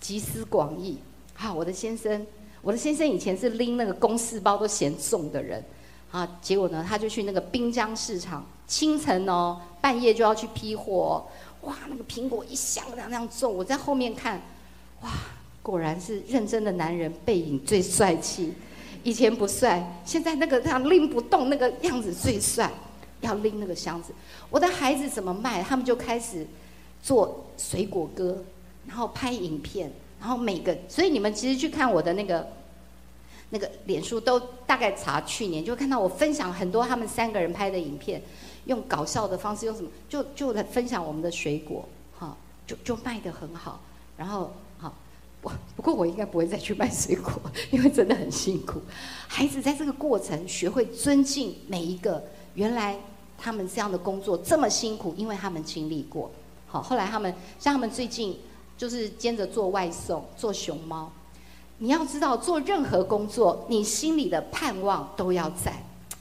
[0.00, 0.98] 集思广益。
[1.34, 2.26] 好，我的先生，
[2.62, 5.62] 我的先生以前是拎那个公事包都嫌重的人，
[6.10, 11.24] 啊，结果呢，他就去那个滨江市场，清晨哦，半夜就要去批货，
[11.62, 14.40] 哇，那个苹果一箱那样重，我在后面看，
[15.02, 15.10] 哇。
[15.62, 18.52] 果然是认真的男人，背影最帅气。
[19.02, 22.70] 以前不帅，现在那个这样拎不动那个样子最帅。
[23.20, 24.14] 要拎那个箱子，
[24.48, 25.62] 我的孩子怎么卖？
[25.62, 26.46] 他们就开始
[27.02, 28.42] 做水果歌，
[28.90, 30.76] 然后拍影片，然后每个。
[30.88, 32.46] 所以你们其实去看我的那个
[33.50, 38.20] 那个脸书，都大概查去年，就看到我分享很多他们三个人拍的影片，
[38.64, 41.88] 用搞笑的方式，用什么就就来分享我们的水果，
[42.18, 42.36] 哈，
[42.66, 43.80] 就就卖的很好，
[44.16, 44.52] 然后。
[44.78, 44.94] 好，
[45.42, 47.34] 我不过我应该不会再去卖水果，
[47.70, 48.80] 因为真的很辛苦。
[49.28, 52.24] 孩子在这个过程学会尊敬每一个，
[52.54, 52.98] 原来
[53.36, 56.30] 他们这样的工作这么辛苦，因为他们经历过。
[56.66, 58.38] 好，后来他们像他们最近
[58.80, 61.12] 就是兼着做外送，做熊猫。
[61.76, 65.70] 你要知道，做任何工作，你心里的盼望都要在，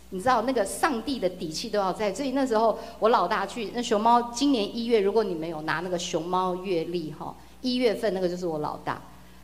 [0.09, 2.13] 你知道那个上帝的底气都要在。
[2.13, 7.33] 所以那时候我老大去那熊猫，今年一月，如果你没有拿那个熊猫月历哈。
[7.61, 9.01] 一月份那个就是我老大，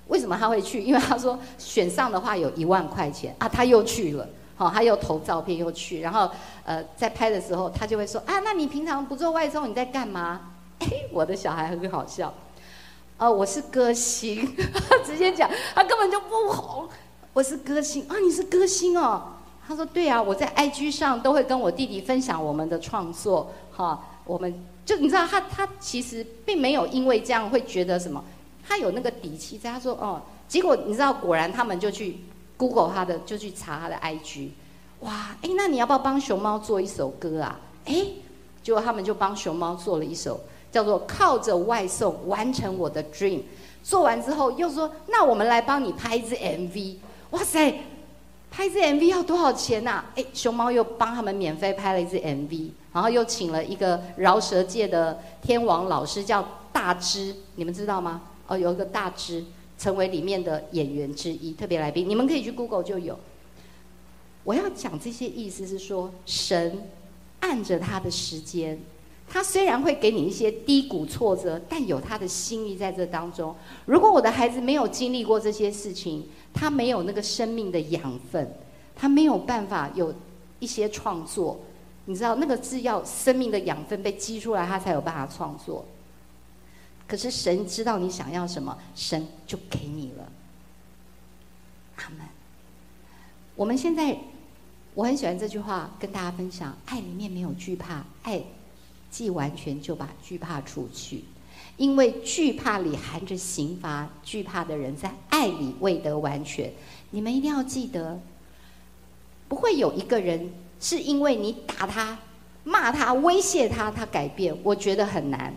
[0.09, 0.83] 为什么他会去？
[0.83, 6.29] 因为他说 选上的话有一万块钱啊，他又去了，好，他又投照片又去，然后
[6.65, 10.51] 呃在拍的时候他就会说啊，那你平常不做外送你在干嘛？
[10.79, 12.33] 哎，我的小孩很好笑，
[13.17, 14.55] 呃，我是歌星，
[15.05, 16.87] 直接讲，他根本就不红，
[17.31, 19.23] 我是歌星啊，你是歌星哦，
[19.65, 24.53] 他说对啊，我在 IG 上都会跟我弟弟分享我们的创作，哈，我们。
[24.85, 28.23] 就你知道他他其实并没有因为这样会觉得什么，
[28.67, 29.71] 他有那个底气在。
[29.71, 32.17] 他说哦，结果你知道果然他们就去
[32.55, 34.49] Google 他的，就去查他的 IG，
[34.99, 37.59] 哇，哎，那你要不要帮熊猫做一首歌啊？
[37.85, 38.05] 哎，
[38.61, 40.39] 结果他们就帮熊猫做了一首
[40.75, 43.37] 叫做《靠着外送完成我的 Dream》。
[43.81, 46.95] 做完之后又说，那我们来帮你拍一支 MV。
[47.29, 47.79] 哇塞，
[48.51, 50.03] 拍一支 MV 要多少钱呐？
[50.15, 52.71] 哎，熊猫又帮他们免费拍了一支 MV。
[52.91, 58.23] 然后又请了一个饶舌界的天王老师，叫大芝，你们知道吗？
[58.47, 59.45] 哦，有一个大芝
[59.77, 63.17] 成为里面的演员之一，特别来宾，你们可以去 Google 就有。
[64.43, 66.89] 我要讲这些意思是说，神
[67.39, 68.77] 按着他的时间，
[69.27, 73.53] 他虽然会给你一些低谷挫折，但有他的心意在这当中。
[73.85, 78.49] 如果我的孩子没有经历过这些事情，他没有那个生命的养分，
[78.95, 80.13] 他没有办法有
[80.59, 81.59] 一些创作。
[82.05, 85.85] 你知道，那个是要生命的养分被激出来，他才有办法创作。
[87.07, 90.31] 可是神知道你想要什么，神就给你了。
[91.97, 92.19] 阿门。
[93.55, 94.17] 我们现在。
[94.93, 98.41] 我很喜欢这句话，跟大家分享：爱里面没有惧怕，爱
[99.15, 101.23] 既完全就把惧怕除去，
[101.77, 106.69] 因为惧怕里含着刑罚，惧怕的人在爱里未得完全。
[107.11, 108.19] 你们一定要记得，
[109.47, 110.51] 不会有一个人
[110.81, 112.19] 是因为你打他、
[112.65, 114.53] 骂他、威胁他，他改变。
[114.63, 115.55] 我觉得很难。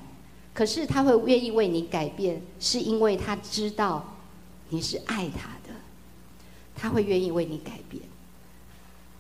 [0.55, 4.15] 可是他会愿意为你改变，是因为他知道
[4.69, 5.75] 你是爱他的，
[6.77, 8.01] 他会愿意为你改变。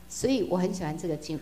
[0.08, 1.40] 所以我很喜欢这个经。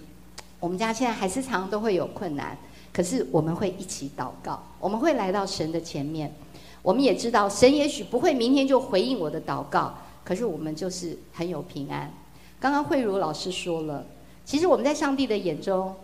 [0.58, 2.56] 我们家现在还是常常都会有困难，
[2.96, 6.34] 可是我们会一起祷告，我们会来到神的前面。
[6.80, 9.94] 我们也知道神也许不会明天就回应我的祷告，
[10.24, 12.10] 可是我们就是很有平安。
[12.58, 14.06] 刚刚慧茹老师说了，
[14.46, 15.94] 其实我们在上帝的眼中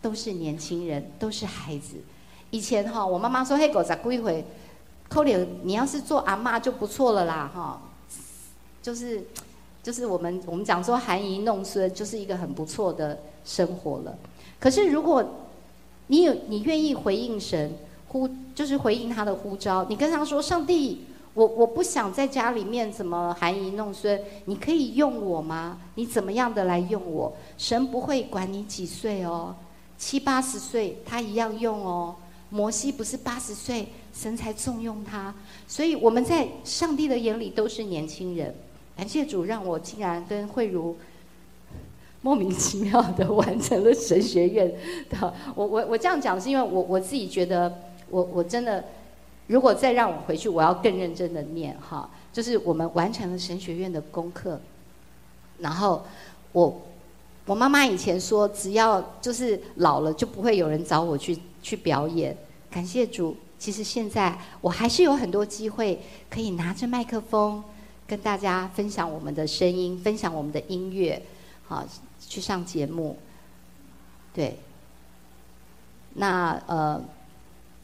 [0.00, 1.96] 都是年轻人，都是孩子。
[2.50, 4.44] 以前哈，我妈妈说：“嘿，狗仔过一回，
[5.08, 7.82] 扣脸，你要是做阿妈就不错了啦，哈。”
[8.80, 9.26] 就是。
[9.80, 14.14] 就是我们我们讲说含饴弄孙，就是一个很不错的生活了。
[14.60, 15.24] 可是如果
[16.08, 17.72] 你有你愿意回应神
[18.08, 21.04] 呼，就是回应他的呼召，你跟他说：“上帝，
[21.34, 25.78] 我我不想在家里面怎么含饴弄孙，你可以用我吗？
[25.94, 27.32] 你怎么样的来用我？
[27.56, 29.54] 神不会管你几岁哦，
[29.96, 32.16] 七八十岁他一样用哦。
[32.50, 35.34] 摩西不是八十岁，神才重用他，
[35.66, 38.54] 所以我们在上帝的眼里都是年轻人。”
[38.96, 40.96] 感谢主，让我竟然跟慧茹
[42.22, 44.72] 莫名其妙的完成了神学院
[45.08, 45.34] 的。
[45.54, 47.72] 我我我这样讲是因为我我自己觉得，
[48.10, 48.84] 我我真的
[49.46, 52.08] 如果再让我回去，我要更认真的念哈。
[52.32, 54.60] 就是我们完成了神学院的功课，
[55.58, 56.04] 然后
[56.52, 56.82] 我
[57.46, 62.36] 我妈妈以前说，只要就是老了就不会有人找我去去表演。
[62.70, 67.62] 感谢主，其实现在我还是有很多机会可以拿着麦克风。
[68.06, 71.20] 跟大家分享我们的声音，分享我们的音乐，
[71.66, 71.84] 好
[72.28, 73.16] 去上节目。
[74.34, 74.58] 对，
[76.14, 77.02] 那呃，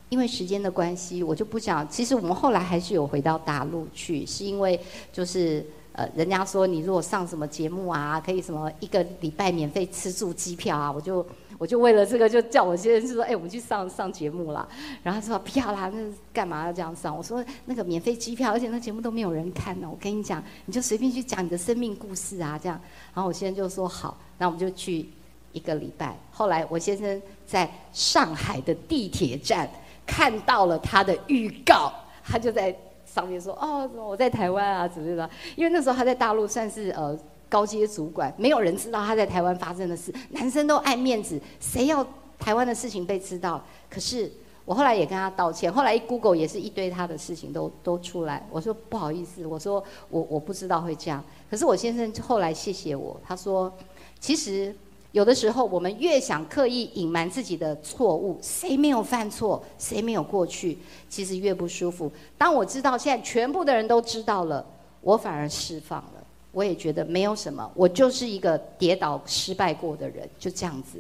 [0.09, 1.89] 因为时间的关系，我就不讲。
[1.89, 4.79] 其实我们后来还是有回到大陆去，是因为
[5.13, 11.27] 就是呃，人家说你如果上什么节目啊，可以什么一个礼拜免费吃住机票啊，我就。
[11.65, 14.69] 我就为了这个，就叫我先生说：“哎，我们去上上节目了。”
[15.03, 15.99] 然后他说：“不要啦，那
[16.31, 19.89] 干嘛要这样上？”我说：“那个免费机票，而且那节目都没有人看呢。
[19.91, 22.79] 我跟你讲，你就随便去讲你的生命故事啊，这样。”
[23.15, 25.09] 然后我先生就说：“好，那我们就去
[25.53, 29.67] 一个礼拜。”后来我先生在上海的地铁站
[30.07, 31.91] 看到了他的预告，
[32.23, 35.31] 他就在上面说：“哦，我在台湾啊，怎么的？
[35.57, 37.19] 因为那时候他在大陆算是呃。”
[37.55, 40.13] 高阶主管，没有人知道他在台湾发生的事。
[40.31, 42.05] 男生都爱面子，谁要
[42.37, 43.65] 台湾的事情被知道？
[43.89, 44.29] 可是
[44.65, 45.73] 我后来也跟他道歉。
[45.73, 48.45] 后来一 Google 也是一堆他的事情都都出来。
[48.51, 49.81] 我说不好意思，我说
[50.11, 51.23] 我我不知道会这样。
[51.49, 53.73] 可是我先生后来谢谢我，他说
[54.19, 54.75] 其实
[55.13, 60.77] 有的时候我们越想刻意隐瞒自己的错误，谁没有犯错，谁没有过去，
[61.09, 62.11] 其实越不舒服。
[62.37, 64.67] 当我知道现在全部的人都知道了，
[65.03, 66.24] 我反而释放了。
[66.55, 70.99] 我也觉得没有什么，我就是一个跌倒失败过的人，就这样子。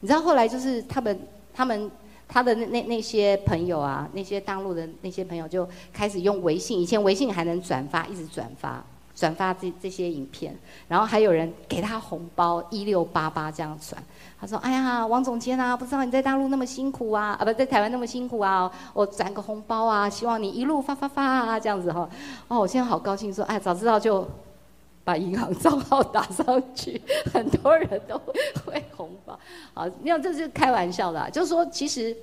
[0.00, 1.18] 你知道后来就是他们、
[1.52, 1.90] 他们、
[2.28, 8.84] 他的那那那些朋友啊，那些大陆的那些朋友就开始用微信，以前微信还能转发，一直转发、
[9.14, 10.54] 转发这这些影片，
[10.86, 14.00] 然后还有人给他红包一六八八这样转。
[14.38, 22.06] 他说：“哎呀，王总监啊，不知道你在大陆那么辛苦啊，啊不在台湾那么辛苦啊，我转个红包啊，希望你一路发发发啊，这样子哈。
[22.48, 24.28] 哦，我现在好高兴，说哎，早知道就。”
[25.06, 27.00] 把银行账号打上去，
[27.32, 28.20] 很多人都
[28.64, 29.38] 会红包。
[29.72, 31.30] 好，没有，这是开玩笑的。
[31.30, 32.14] 就是说，其实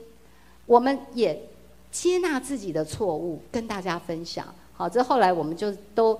[0.65, 1.47] 我们也
[1.89, 4.53] 接纳自己的错误，跟大家分享。
[4.73, 6.19] 好，这后来我们就都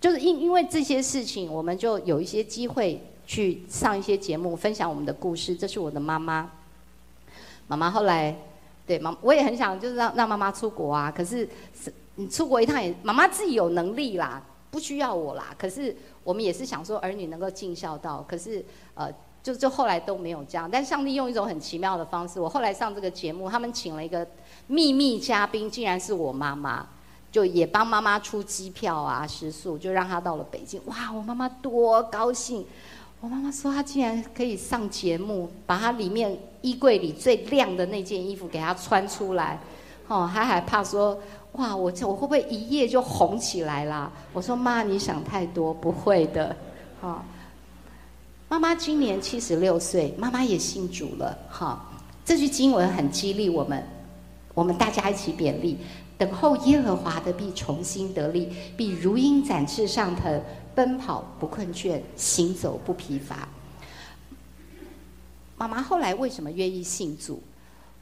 [0.00, 5.54] 就是因因为这些事情，我们就有一些机会去上一些节目，分享我们的故事。
[5.54, 6.50] 这是我的妈妈，
[7.68, 8.36] 妈妈后来
[8.84, 11.12] 对妈，我也很想就是让让妈妈出国啊。
[11.16, 11.48] 可是
[11.80, 14.42] 是你出国一趟也，妈妈自己有能力啦。
[14.72, 15.94] 不需要我啦，可是
[16.24, 18.64] 我们也是想说儿女能够尽孝道，可是
[18.94, 19.12] 呃，
[19.42, 20.66] 就就后来都没有这样。
[20.68, 24.26] 但上帝用一种很奇妙的方式，我后来上这个节目，他们请了一个
[24.68, 26.86] 秘密嘉宾，竟然是我妈妈，
[27.30, 30.80] 就也帮妈妈出机票啊、食宿，就让她到了北京。
[30.86, 32.66] 哇，我妈妈多高兴！
[33.20, 39.60] 我妈妈说她竟然可以上节目，把她里面衣柜里最亮的那件衣服给她穿出来，
[40.08, 41.20] 哦，她还怕说，
[41.52, 44.10] 哇，我这我会不会一夜就红起来啦？
[44.32, 46.56] 我说妈，你想太多，不会的，
[47.00, 47.22] 哈。
[48.48, 51.84] 妈妈今年七十六岁，妈妈也信主了，哈。
[52.24, 53.84] 这句经文很激励我们，
[54.54, 55.78] 我们大家一起勉励。
[56.16, 60.40] 等候耶和华的必重新得力，必如鹰展翅上腾，
[60.74, 63.48] 奔跑不困倦，行走不疲乏。
[65.56, 67.42] 妈妈后来为什么愿意信主？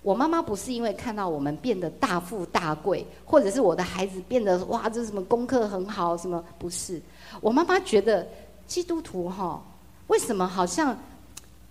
[0.03, 7.01] 我妈妈不是因为看到我们变得大富大贵，或者是我的孩子变得哇，这什么功课很好，什么不是？
[7.41, 8.27] 我妈妈觉得
[8.67, 9.63] 基督徒哈，
[10.07, 10.97] 为什么好像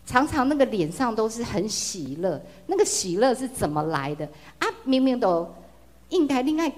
[0.05, 2.39] 常常那个脸上都是很喜乐？
[2.67, 4.27] 那个喜乐是怎么来的？
[4.59, 5.47] 啊，明明都。
[6.09, 6.71] 应该另外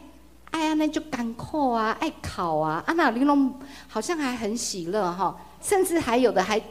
[0.52, 3.54] 爱啊，那就干苦啊，爱考啊，啊那玲珑
[3.88, 6.62] 好像还很喜乐哈，甚至还有的还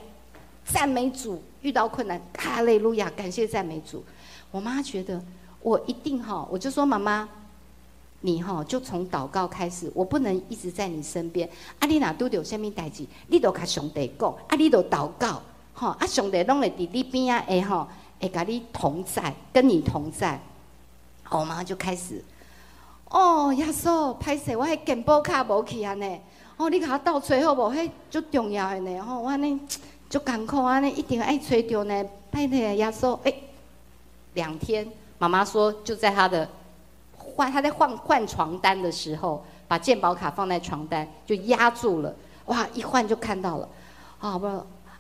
[0.66, 4.05] 赞美主，遇到困难，哈利路亚，感谢赞美主。
[4.51, 5.22] 我妈觉得
[5.62, 7.28] 我一定哈，我就说妈妈，
[8.20, 11.48] 你哈就从祷告开始，我不能一直在你身边。
[11.78, 15.40] 啊，你哪都有什么代志，你都甲上帝讲，啊，你都祷告，
[15.72, 17.88] 哈，啊，上帝拢会伫你边啊，会哈，
[18.20, 20.40] 会甲你同在，跟你同在。
[21.30, 22.24] 我妈就开始。
[23.09, 26.20] 哦，耶稣，歹势，我迄健保卡无去安尼。
[26.57, 27.72] 哦，你甲我倒找好无？
[27.74, 29.01] 迄足重要的呢。
[29.01, 29.59] 吼，我安尼
[30.11, 32.05] 足艰苦安尼，一定爱找着呢。
[32.30, 33.32] 拜托耶稣，哎，
[34.35, 34.87] 两天，
[35.18, 36.49] 妈妈说就在他的
[37.16, 42.14] 换，他在换换床单的时候，把健保卡放在床单，就压住了。
[42.47, 43.68] 哇，一换就看到了。
[44.18, 44.47] 啊，不。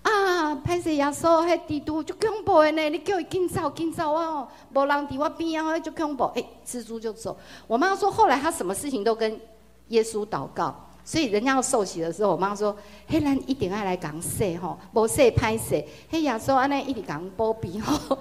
[0.02, 2.88] 啊，歹势耶稣，迄蜘蛛就恐怖的呢！
[2.88, 4.48] 你叫伊紧走，紧走啊！
[4.72, 6.24] 无人伫我边啊，就恐怖。
[6.34, 7.36] 哎，蜘蛛就走。
[7.66, 9.38] 我妈说，后来她什么事情都跟
[9.88, 10.74] 耶稣祷告，
[11.04, 12.74] 所以人家要受洗的时候，我妈说
[13.08, 15.84] ：“嘿，咱一定要来讲说吼，无说歹势。
[16.08, 18.16] 嘿，耶稣安尼一直讲保庇吼。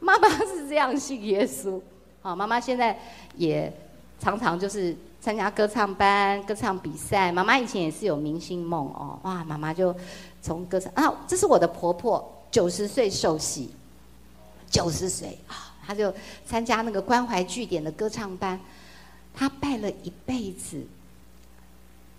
[0.00, 1.80] 妈妈是这样信耶稣。
[2.22, 2.98] 好，妈妈现在
[3.36, 3.72] 也
[4.18, 7.30] 常常就是参加歌唱班、歌唱比赛。
[7.32, 9.18] 妈妈以前也是有明星梦哦。
[9.22, 9.94] 哇，妈妈就。
[10.40, 13.68] 从歌唱啊，这是我的婆婆，九十岁受洗，
[14.70, 16.14] 九十岁啊，她就
[16.46, 18.58] 参加那个关怀据点的歌唱班，
[19.34, 20.80] 她拜了一辈子。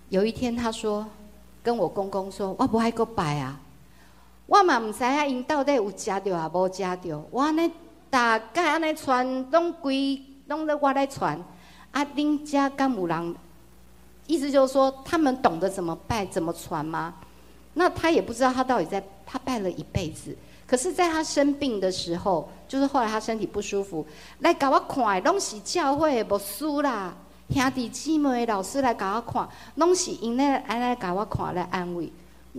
[0.09, 1.07] 有一天，她说
[1.63, 3.57] 跟我公公说：“我不爱个拜啊，
[4.49, 7.23] 我嘛唔知影，因到底有食着啊，无食着。
[7.29, 7.71] 我安尼
[8.09, 11.39] 大概安尼传，拢规拢在我来传。
[11.91, 13.35] 啊，恁家敢有人，
[14.25, 17.13] 意思就是说，他们懂得怎么拜，怎么传吗？”
[17.75, 20.35] 那他也不知道他到底在他拜了一辈子，
[20.65, 24.05] 可是在他生病的时候，就是后来他身体不舒服，
[24.39, 27.13] 来给我看，拢是教会的牧师啦，
[27.51, 32.11] 兄弟姊妹老师来给我看，拢是因咧安来给我看来安慰。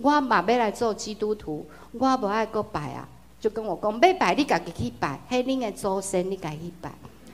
[0.02, 3.08] 我嘛要来做基督徒，我不爱个拜啊，
[3.40, 6.92] 就跟我讲，要拜你家己去拜，黑恁的祖先你家己拜。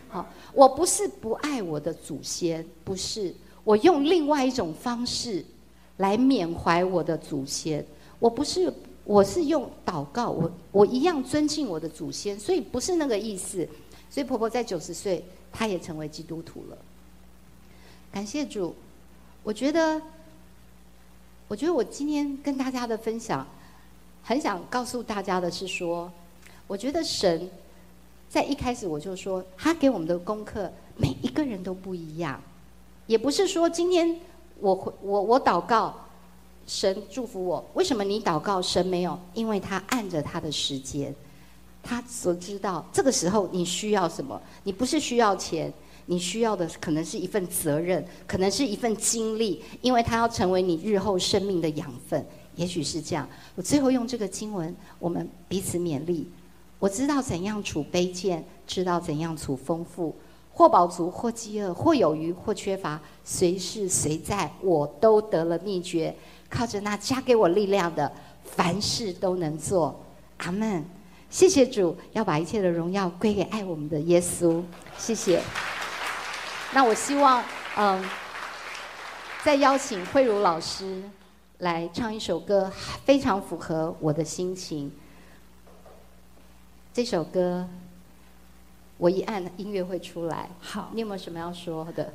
[0.09, 5.45] 好，我不是不爱我的祖先，不是，我用另外一种方式。
[5.99, 7.83] 来缅怀我的祖先，
[8.19, 8.71] 我不是，
[9.05, 13.67] 我是用祷告，我我一样尊敬我的祖先，所以不是那个意思。
[14.11, 16.77] 所以婆婆在九十岁，她也成为基督徒了。
[18.13, 18.75] 感谢主，
[19.43, 19.99] 我觉得，
[21.49, 23.47] 我觉得我今天跟大家的分享，
[24.23, 26.11] 很想告诉大家的是说，
[26.67, 27.49] 我觉得神
[28.29, 32.41] 在一开始我就说，他给我们的功课每一个人都不一样，
[33.07, 34.19] 也不是说今天。
[34.59, 35.95] 我我我祷告，
[36.67, 37.63] 神祝福我。
[37.75, 39.19] 为什么你祷告神没有？
[39.35, 41.15] 因为他按着他的时间，
[41.83, 44.41] 他所知道这个时候你需要什么。
[44.63, 45.71] 你不是需要钱，
[46.07, 52.25] 你需要的可能是一份责任，可能是一份经历，因为它要成为你日后生命的养分。
[52.55, 53.29] 也许是这样。
[53.55, 56.29] 我最后用这个经文，我们彼此勉励。
[56.79, 60.15] 我知道怎样处卑贱，知道怎样处丰富。
[60.53, 66.17] 或饱足，或饥饿，或有余，或缺乏，随是随在，我都得了秘诀。
[66.49, 68.11] 靠着那加给我力量的，
[68.43, 70.01] 凡事都能做。
[70.39, 70.83] 阿门。
[71.29, 74.63] 谢谢主，要把一切的荣耀归给爱我们的耶稣。
[74.97, 75.43] 谢谢。
[76.73, 77.43] 那我希望，
[77.77, 78.05] 嗯，
[79.45, 81.03] 再邀请慧茹老师
[81.59, 82.71] 来唱一首歌，
[83.05, 84.93] 非常符合我的心情。
[86.93, 87.67] 这首歌。
[88.99, 90.49] 我一按音乐会出来。
[90.59, 92.11] 好，你有没有什么要说的？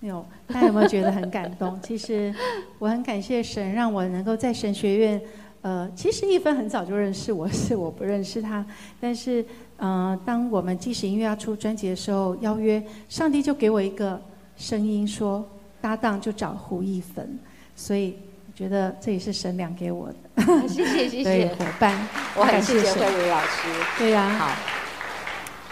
[0.00, 1.78] 没有， 大家有没有觉得很感动？
[1.82, 2.34] 其实
[2.78, 5.22] 我很感谢神，让我能够在神学院。
[5.60, 8.64] 呃，其实一芬很早就认识我，是我不认识他。
[8.98, 9.44] 但是，
[9.76, 14.20] 呃，当我们即使音乐要出专辑的时候，邀约上帝就给我一个
[14.56, 15.46] 声音说，
[15.80, 17.38] 搭档就找胡一芬。
[17.74, 18.16] 所以
[18.46, 22.06] 我觉得这也是神良给我的，谢谢谢谢， 伙伴，
[22.36, 23.68] 我很谢谢神慧茹老师。
[23.98, 24.28] 对呀、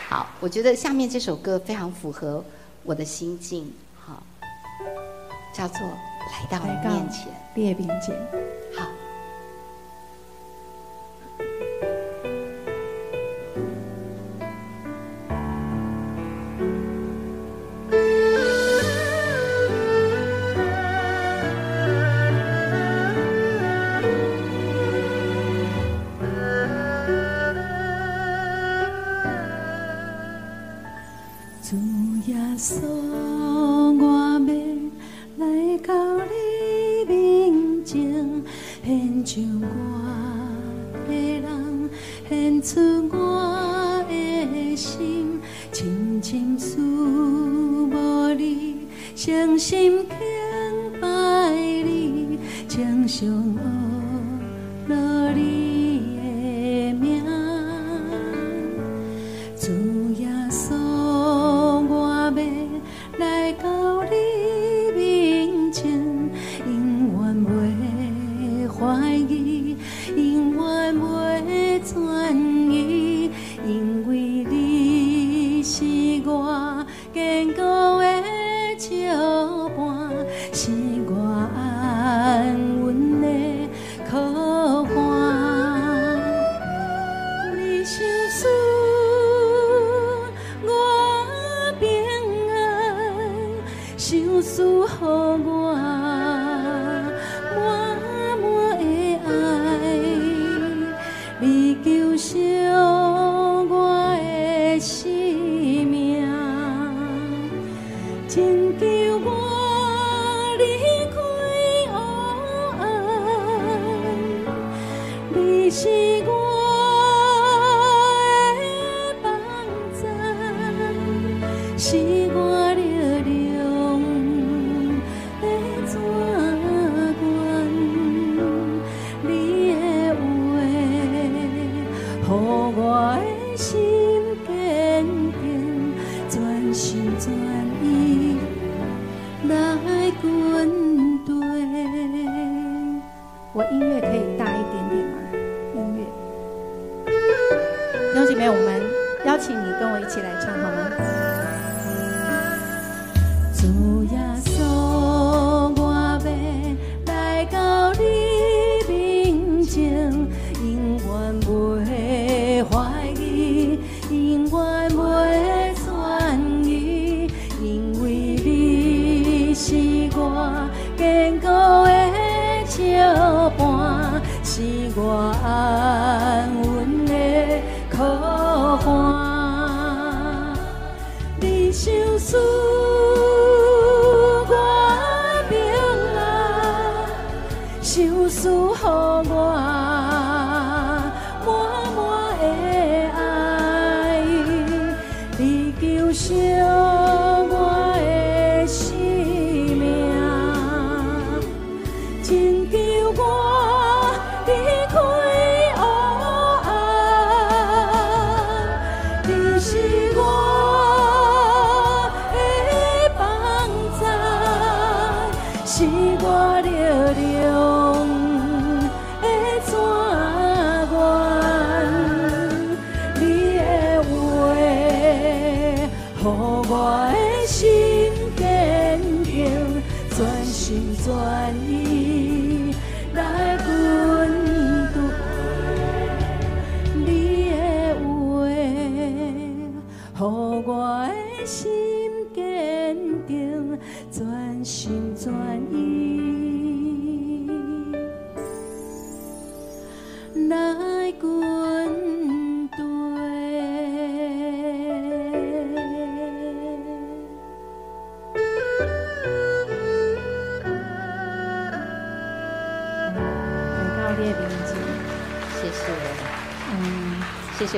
[0.08, 2.44] 好，好，我觉得下面这首歌非常符合
[2.82, 3.72] 我的心境，
[4.04, 4.20] 好，
[5.54, 7.28] 叫做《来到来到你面前》。
[7.54, 8.18] 列兵姐。
[8.76, 8.84] 好。
[32.64, 34.92] 诉我欲
[35.36, 36.32] 来到你
[37.08, 38.00] 面前，
[38.84, 39.66] 献上我
[41.08, 41.90] 的人，
[42.28, 42.78] 献出
[43.10, 45.40] 我的心，
[45.72, 48.86] 深深思慕你，
[49.16, 51.08] 伤心轻拜
[51.58, 52.38] 你，
[52.68, 53.71] 墙上。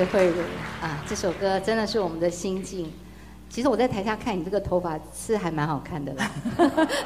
[0.02, 0.40] 慧茹
[0.80, 1.04] 啊！
[1.06, 2.90] 这首歌真的是我们的心境。
[3.50, 6.30] 其实我在台下看你这个头发是还蛮好看的啦。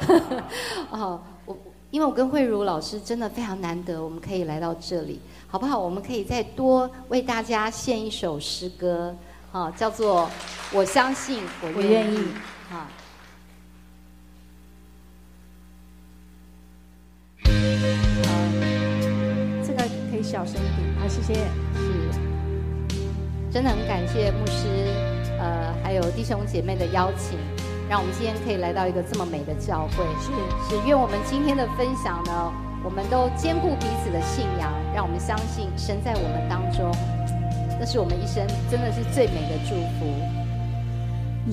[0.89, 1.57] 哦，我
[1.91, 5.77] 因为我跟慧茹老师真的非常难得，我们可以来到这里，好不好？
[5.77, 9.13] 我们可以再多为大家献一首诗歌，
[9.51, 10.23] 啊，叫做
[10.71, 12.17] 《我相信我我愿意愿意》
[12.73, 12.87] 啊。
[20.21, 20.95] 小声一点。
[20.99, 21.68] 好，谢谢。
[23.49, 24.67] 是，真的很感谢牧师，
[25.39, 27.37] 呃，还有弟兄姐妹的邀请，
[27.89, 30.05] 让我们今天可以来到一个这么美的教会。
[30.21, 30.31] 是
[30.69, 32.53] 是，愿我们今天的分享呢，
[32.83, 36.91] 我们都兼顾彼此的信仰，让我们相信神在我们当中，
[37.79, 40.05] 这是我们一生真的是最美的祝福。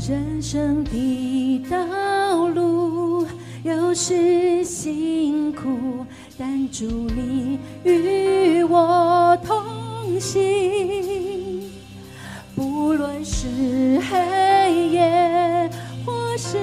[0.06, 3.26] 人生的道路
[3.62, 6.04] 有时辛苦，
[6.36, 11.35] 但主你与我同行。
[12.56, 13.46] 不论是
[14.10, 15.70] 黑夜
[16.06, 16.56] 或是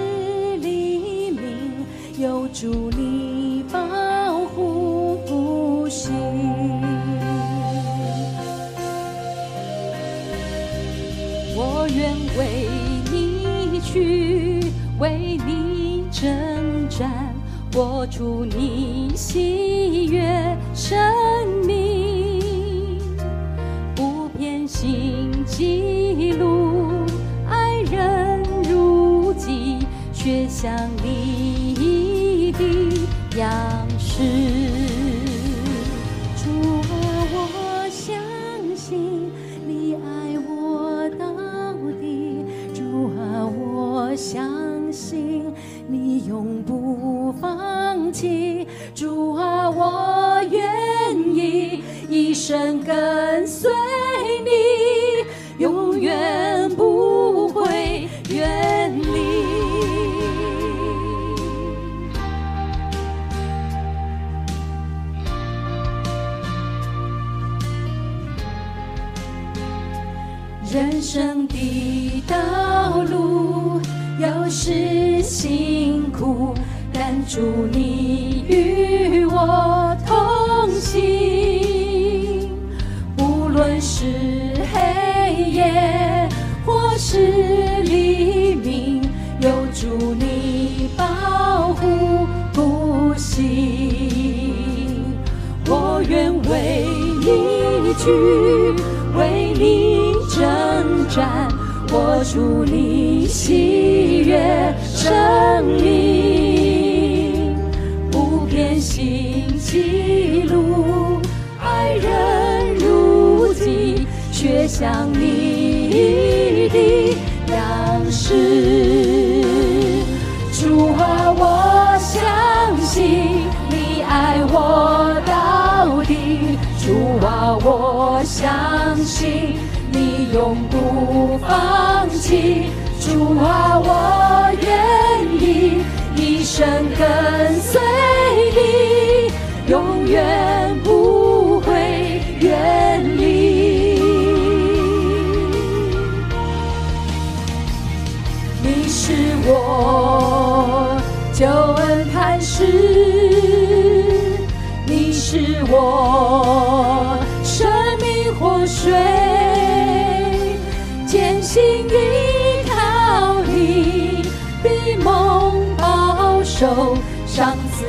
[0.57, 1.85] 黎明，
[2.17, 6.11] 有主你保护不行。
[11.55, 12.67] 我愿为
[13.11, 14.59] 你去，
[14.97, 17.31] 为你征战，
[17.75, 20.57] 我祝你喜悦
[30.63, 32.53] 却像你。
[32.53, 33.62] 的样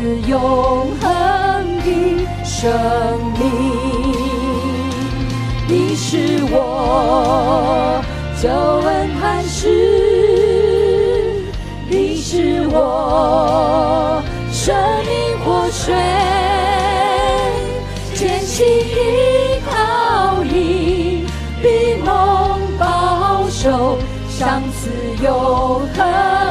[0.04, 0.36] 赏赐永
[1.00, 1.08] 恒
[1.78, 1.86] 的
[2.44, 2.70] 生
[3.38, 3.42] 命。
[5.66, 8.04] 你是我
[8.38, 11.42] 救恩磐石，
[11.88, 14.22] 你是我
[14.52, 14.76] 生
[15.06, 15.94] 命活水，
[18.14, 21.24] 坚信依靠你，
[21.62, 23.96] 必蒙保守，
[24.28, 24.90] 相赐
[25.22, 26.43] 永恒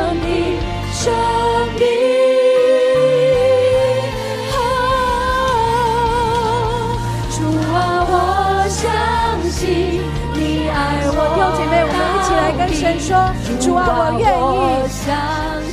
[13.03, 13.17] 说：
[13.59, 14.87] 主啊，我愿意。
[14.87, 15.11] 相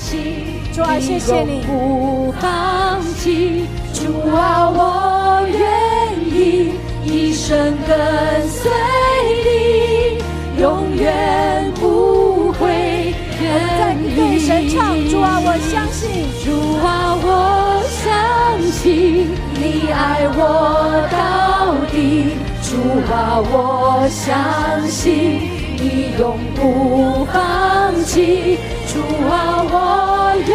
[0.00, 0.10] 信
[0.74, 1.60] 主啊，谢谢你。
[1.62, 3.66] 不放弃。
[3.94, 5.60] 主啊，我愿
[6.26, 6.72] 意
[7.04, 8.68] 一生跟随
[9.44, 15.08] 你，永远不会在远对神唱，离。
[15.10, 16.26] 主啊，我相信。
[16.42, 16.50] 主
[16.84, 22.34] 啊，我相信你爱我到底。
[22.62, 22.76] 主
[23.12, 25.49] 啊，我相信
[25.80, 28.58] 你永不放弃。
[28.86, 30.52] 主啊，我愿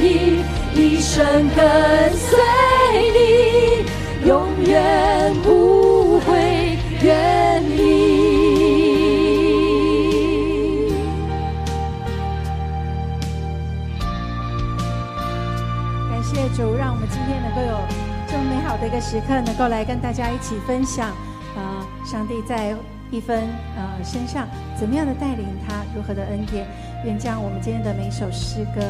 [0.00, 0.44] 意
[0.74, 1.24] 一生
[1.56, 2.38] 跟随
[3.12, 7.82] 你，永远不会远离。
[16.10, 17.76] 感谢主，让我们今天能够有
[18.28, 21.10] 这么美好的一个时刻，能够来跟大家一起分享，
[21.56, 22.76] 呃，上帝在
[23.10, 23.48] 一分
[24.02, 24.48] 身上
[24.78, 26.66] 怎么样的带领他，如何的恩典，
[27.04, 28.80] 愿将我们今天的每一首诗歌，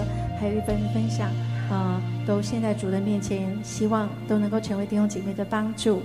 [0.41, 1.29] 还有一份分享，
[1.71, 6.03] 呃，都献在主的面前，希望都能够成为弟兄姐妹的帮助。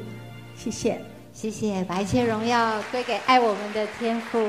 [0.55, 0.99] 谢谢，
[1.34, 4.39] 谢谢，把一切荣耀归给爱我们的天父。